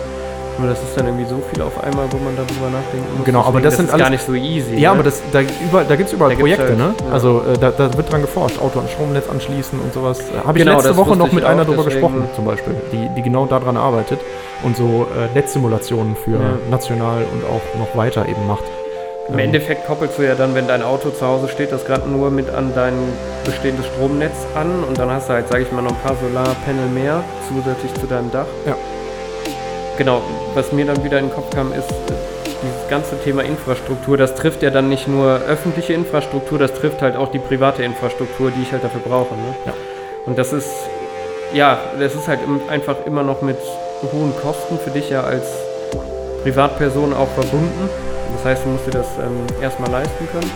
[0.58, 3.24] nur das ist dann irgendwie so viel auf einmal, wo man darüber nachdenken muss.
[3.24, 4.74] Genau, aber das sind ist alles- gar nicht so easy.
[4.76, 4.94] Ja, ne?
[4.96, 6.94] aber das, da, über, da gibt es überall Da Projekte, halt, ne?
[7.06, 7.12] ja.
[7.12, 10.20] Also äh, da, da wird dran geforscht, Auto an Stromnetz anschließen und sowas.
[10.20, 13.08] Äh, Habe ich Genau, letzte das Woche noch mit einer deswegen- gesprochen, zum Beispiel, die,
[13.16, 14.18] die genau daran arbeitet
[14.64, 16.38] und so äh, Netzsimulationen für Ja.
[16.70, 18.64] national und auch noch weiter eben macht.
[19.28, 22.08] Im Ähm, Endeffekt koppelst du ja dann, wenn dein Auto zu Hause steht, das gerade
[22.08, 22.94] nur mit an dein
[23.44, 26.86] bestehendes Stromnetz an und dann hast du halt, sage ich mal, noch ein paar Solarpanel
[26.94, 28.46] mehr zusätzlich zu deinem Dach.
[28.66, 28.74] Ja.
[29.98, 30.22] Genau,
[30.54, 31.88] was mir dann wieder in den Kopf kam, ist
[32.62, 34.16] dieses ganze Thema Infrastruktur.
[34.16, 38.52] Das trifft ja dann nicht nur öffentliche Infrastruktur, das trifft halt auch die private Infrastruktur,
[38.52, 39.34] die ich halt dafür brauche.
[39.34, 39.54] Ne?
[39.66, 39.72] Ja.
[40.24, 40.70] Und das ist,
[41.52, 42.38] ja, das ist halt
[42.70, 43.58] einfach immer noch mit
[44.12, 45.46] hohen Kosten für dich ja als
[46.44, 47.90] Privatperson auch verbunden.
[48.36, 50.50] Das heißt, du musst dir das ähm, erstmal leisten können.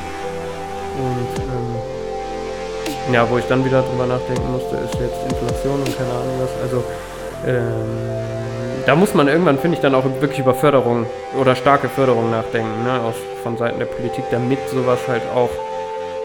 [0.98, 6.10] Und ähm, ja, wo ich dann wieder drüber nachdenken musste, ist jetzt Inflation und keine
[6.10, 6.62] Ahnung was.
[6.62, 6.84] Also
[7.44, 8.22] ähm,
[8.86, 11.06] da muss man irgendwann, finde ich, dann auch wirklich über Förderung
[11.40, 15.50] oder starke Förderung nachdenken, ne, aus, von Seiten der Politik, damit sowas halt auch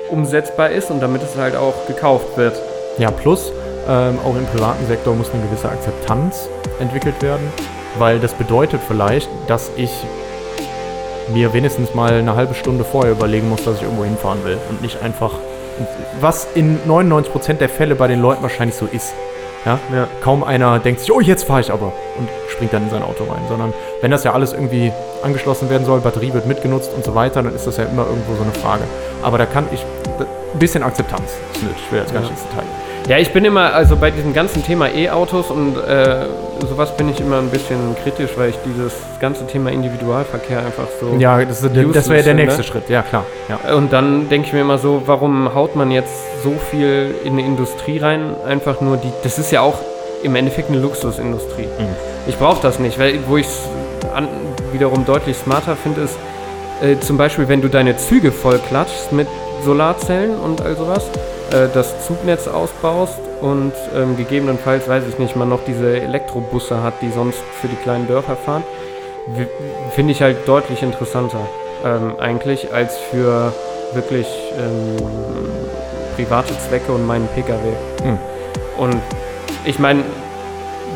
[0.09, 2.59] umsetzbar ist und damit es halt auch gekauft wird.
[2.97, 3.51] Ja, plus
[3.87, 6.49] ähm, auch im privaten Sektor muss eine gewisse Akzeptanz
[6.79, 7.51] entwickelt werden,
[7.97, 9.91] weil das bedeutet vielleicht, dass ich
[11.33, 14.81] mir wenigstens mal eine halbe Stunde vorher überlegen muss, dass ich irgendwo hinfahren will und
[14.81, 15.31] nicht einfach,
[16.21, 19.13] was in 99% der Fälle bei den Leuten wahrscheinlich so ist.
[19.65, 19.79] Ja?
[19.93, 20.07] Ja.
[20.21, 21.91] Kaum einer denkt sich, oh, jetzt fahre ich aber.
[22.17, 24.91] Und springt dann in sein Auto rein, sondern wenn das ja alles irgendwie
[25.23, 28.35] angeschlossen werden soll, Batterie wird mitgenutzt und so weiter, dann ist das ja immer irgendwo
[28.35, 28.83] so eine Frage.
[29.21, 29.85] Aber da kann ich,
[30.19, 32.65] ein bisschen Akzeptanz ist nötig, ich will jetzt gar nicht ins Detail.
[33.07, 36.25] Ja, ich bin immer, also bei diesem ganzen Thema E-Autos und äh,
[36.59, 38.91] sowas bin ich immer ein bisschen kritisch, weil ich dieses
[39.21, 41.15] ganze Thema Individualverkehr einfach so.
[41.17, 43.23] Ja, das, das wäre der nächste Schritt, ja klar.
[43.47, 43.75] Ja.
[43.75, 47.43] Und dann denke ich mir immer so, warum haut man jetzt so viel in eine
[47.43, 48.35] Industrie rein?
[48.45, 49.11] Einfach nur die.
[49.23, 49.77] Das ist ja auch
[50.23, 51.67] im Endeffekt eine Luxusindustrie.
[51.79, 52.06] Mhm.
[52.28, 53.69] Ich brauche das nicht, weil wo ich es
[54.71, 56.17] wiederum deutlich smarter finde, ist
[56.82, 59.28] äh, zum Beispiel, wenn du deine Züge voll klatschst mit
[59.63, 61.05] Solarzellen und all sowas,
[61.51, 66.95] äh, das Zugnetz ausbaust und ähm, gegebenenfalls, weiß ich nicht, man noch diese Elektrobusse hat,
[67.01, 68.63] die sonst für die kleinen Dörfer fahren,
[69.93, 71.39] finde ich halt deutlich interessanter
[71.86, 73.53] ähm, eigentlich als für
[73.93, 74.97] wirklich ähm,
[76.15, 77.59] private Zwecke und meinen Pkw.
[78.03, 78.17] Hm.
[78.78, 79.01] Und
[79.65, 80.03] ich meine,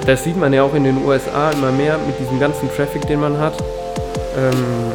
[0.05, 3.19] das sieht man ja auch in den USA immer mehr mit diesem ganzen Traffic, den
[3.19, 3.53] man hat.
[4.37, 4.91] Ähm,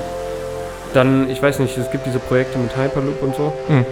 [0.95, 3.53] dann, ich weiß nicht, es gibt diese Projekte mit Hyperloop und so.
[3.69, 3.85] Hm.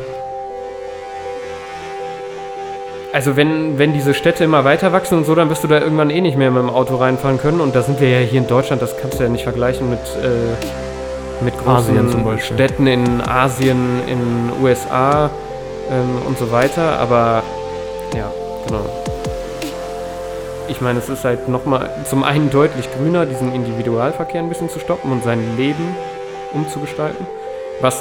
[3.12, 6.10] Also wenn, wenn diese Städte immer weiter wachsen und so, dann wirst du da irgendwann
[6.10, 7.60] eh nicht mehr mit dem Auto reinfahren können.
[7.60, 10.00] Und da sind wir ja hier in Deutschland, das kannst du ja nicht vergleichen mit,
[10.00, 12.56] äh, mit großen Asien zum Beispiel.
[12.56, 15.30] Städten in Asien, in USA
[15.92, 16.98] ähm, und so weiter.
[16.98, 17.44] Aber
[18.16, 18.32] ja,
[18.66, 18.84] genau.
[20.68, 24.78] Ich meine, es ist halt nochmal zum einen deutlich grüner, diesen Individualverkehr ein bisschen zu
[24.78, 25.94] stoppen und sein Leben
[26.52, 27.26] umzugestalten.
[27.80, 28.00] Was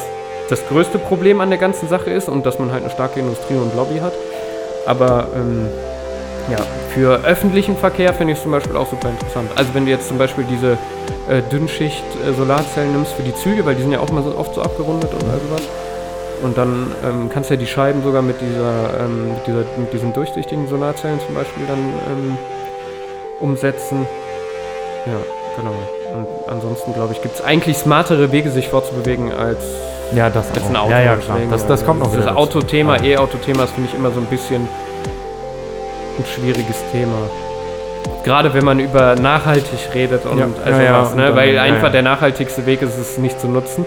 [0.49, 3.55] das größte Problem an der ganzen Sache ist und dass man halt eine starke Industrie
[3.55, 4.13] und Lobby hat.
[4.85, 5.67] Aber ähm,
[6.49, 6.57] ja,
[6.93, 9.49] für öffentlichen Verkehr finde ich es zum Beispiel auch super interessant.
[9.55, 10.77] Also wenn du jetzt zum Beispiel diese
[11.29, 14.37] äh, Dünnschicht äh, Solarzellen nimmst für die Züge, weil die sind ja auch mal so
[14.37, 15.61] oft so abgerundet und all sowas.
[16.41, 19.93] Und dann ähm, kannst du ja die Scheiben sogar mit dieser, ähm, mit dieser mit
[19.93, 22.37] diesen durchsichtigen Solarzellen zum Beispiel dann ähm,
[23.43, 24.07] umsetzen.
[25.05, 25.13] Ja,
[25.57, 25.73] genau.
[26.15, 29.59] Und ansonsten glaube ich, gibt es eigentlich smartere Wege, sich fortzubewegen als
[30.15, 30.69] Ja, das als auch.
[30.69, 30.91] ein Auto.
[30.91, 31.37] Ja, ja, klar.
[31.37, 32.27] Deswegen, Das, das kommt noch Das.
[32.27, 33.17] Autothema, Ja.
[33.17, 34.67] E-Auto-Thema ist, finde ich, immer so ein bisschen
[36.19, 37.15] ein schwieriges Thema.
[38.23, 41.23] Gerade wenn man über nachhaltig redet und Ja, also ja, was, ne?
[41.27, 43.85] dann- weil einfach der nachhaltigste Weg ist, es nicht zu nutzen.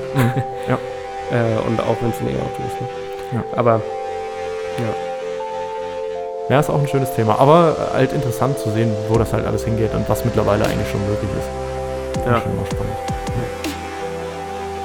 [0.68, 0.78] Ja.
[1.28, 2.80] Äh, und auch wenn es ein E-Auto ist.
[2.80, 2.88] Ne?
[3.32, 3.44] Ja.
[3.58, 3.80] Aber
[4.78, 4.84] Ja,
[6.60, 7.38] ist auch ein schönes Thema.
[7.40, 11.00] Aber halt interessant zu sehen, wo das halt alles hingeht und was mittlerweile eigentlich schon
[11.08, 12.22] möglich ist.
[12.22, 12.42] Finde Ja.
[12.42, 12.96] Schon immer spannend.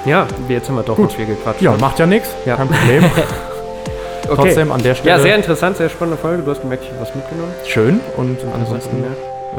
[0.05, 1.11] ja, jetzt haben wir doch Gut.
[1.13, 1.61] viel gequatscht.
[1.61, 2.29] Ja, macht ja nichts.
[2.45, 2.55] Ja.
[2.55, 3.03] Kein Problem.
[4.23, 4.35] okay.
[4.35, 6.41] Trotzdem an der Stelle Ja, sehr interessant, sehr spannende Folge.
[6.43, 7.53] Du hast gemerkt, ich habe was mitgenommen.
[7.67, 7.99] schön.
[8.17, 9.57] Und ansonsten, äh,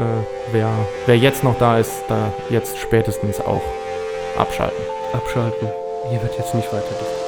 [0.51, 0.69] wer,
[1.05, 3.61] wer jetzt noch da ist, da jetzt spätestens auch
[4.37, 4.77] abschalten.
[5.13, 5.67] Abschalten.
[6.09, 7.22] Hier wird jetzt nicht weiter diskutiert.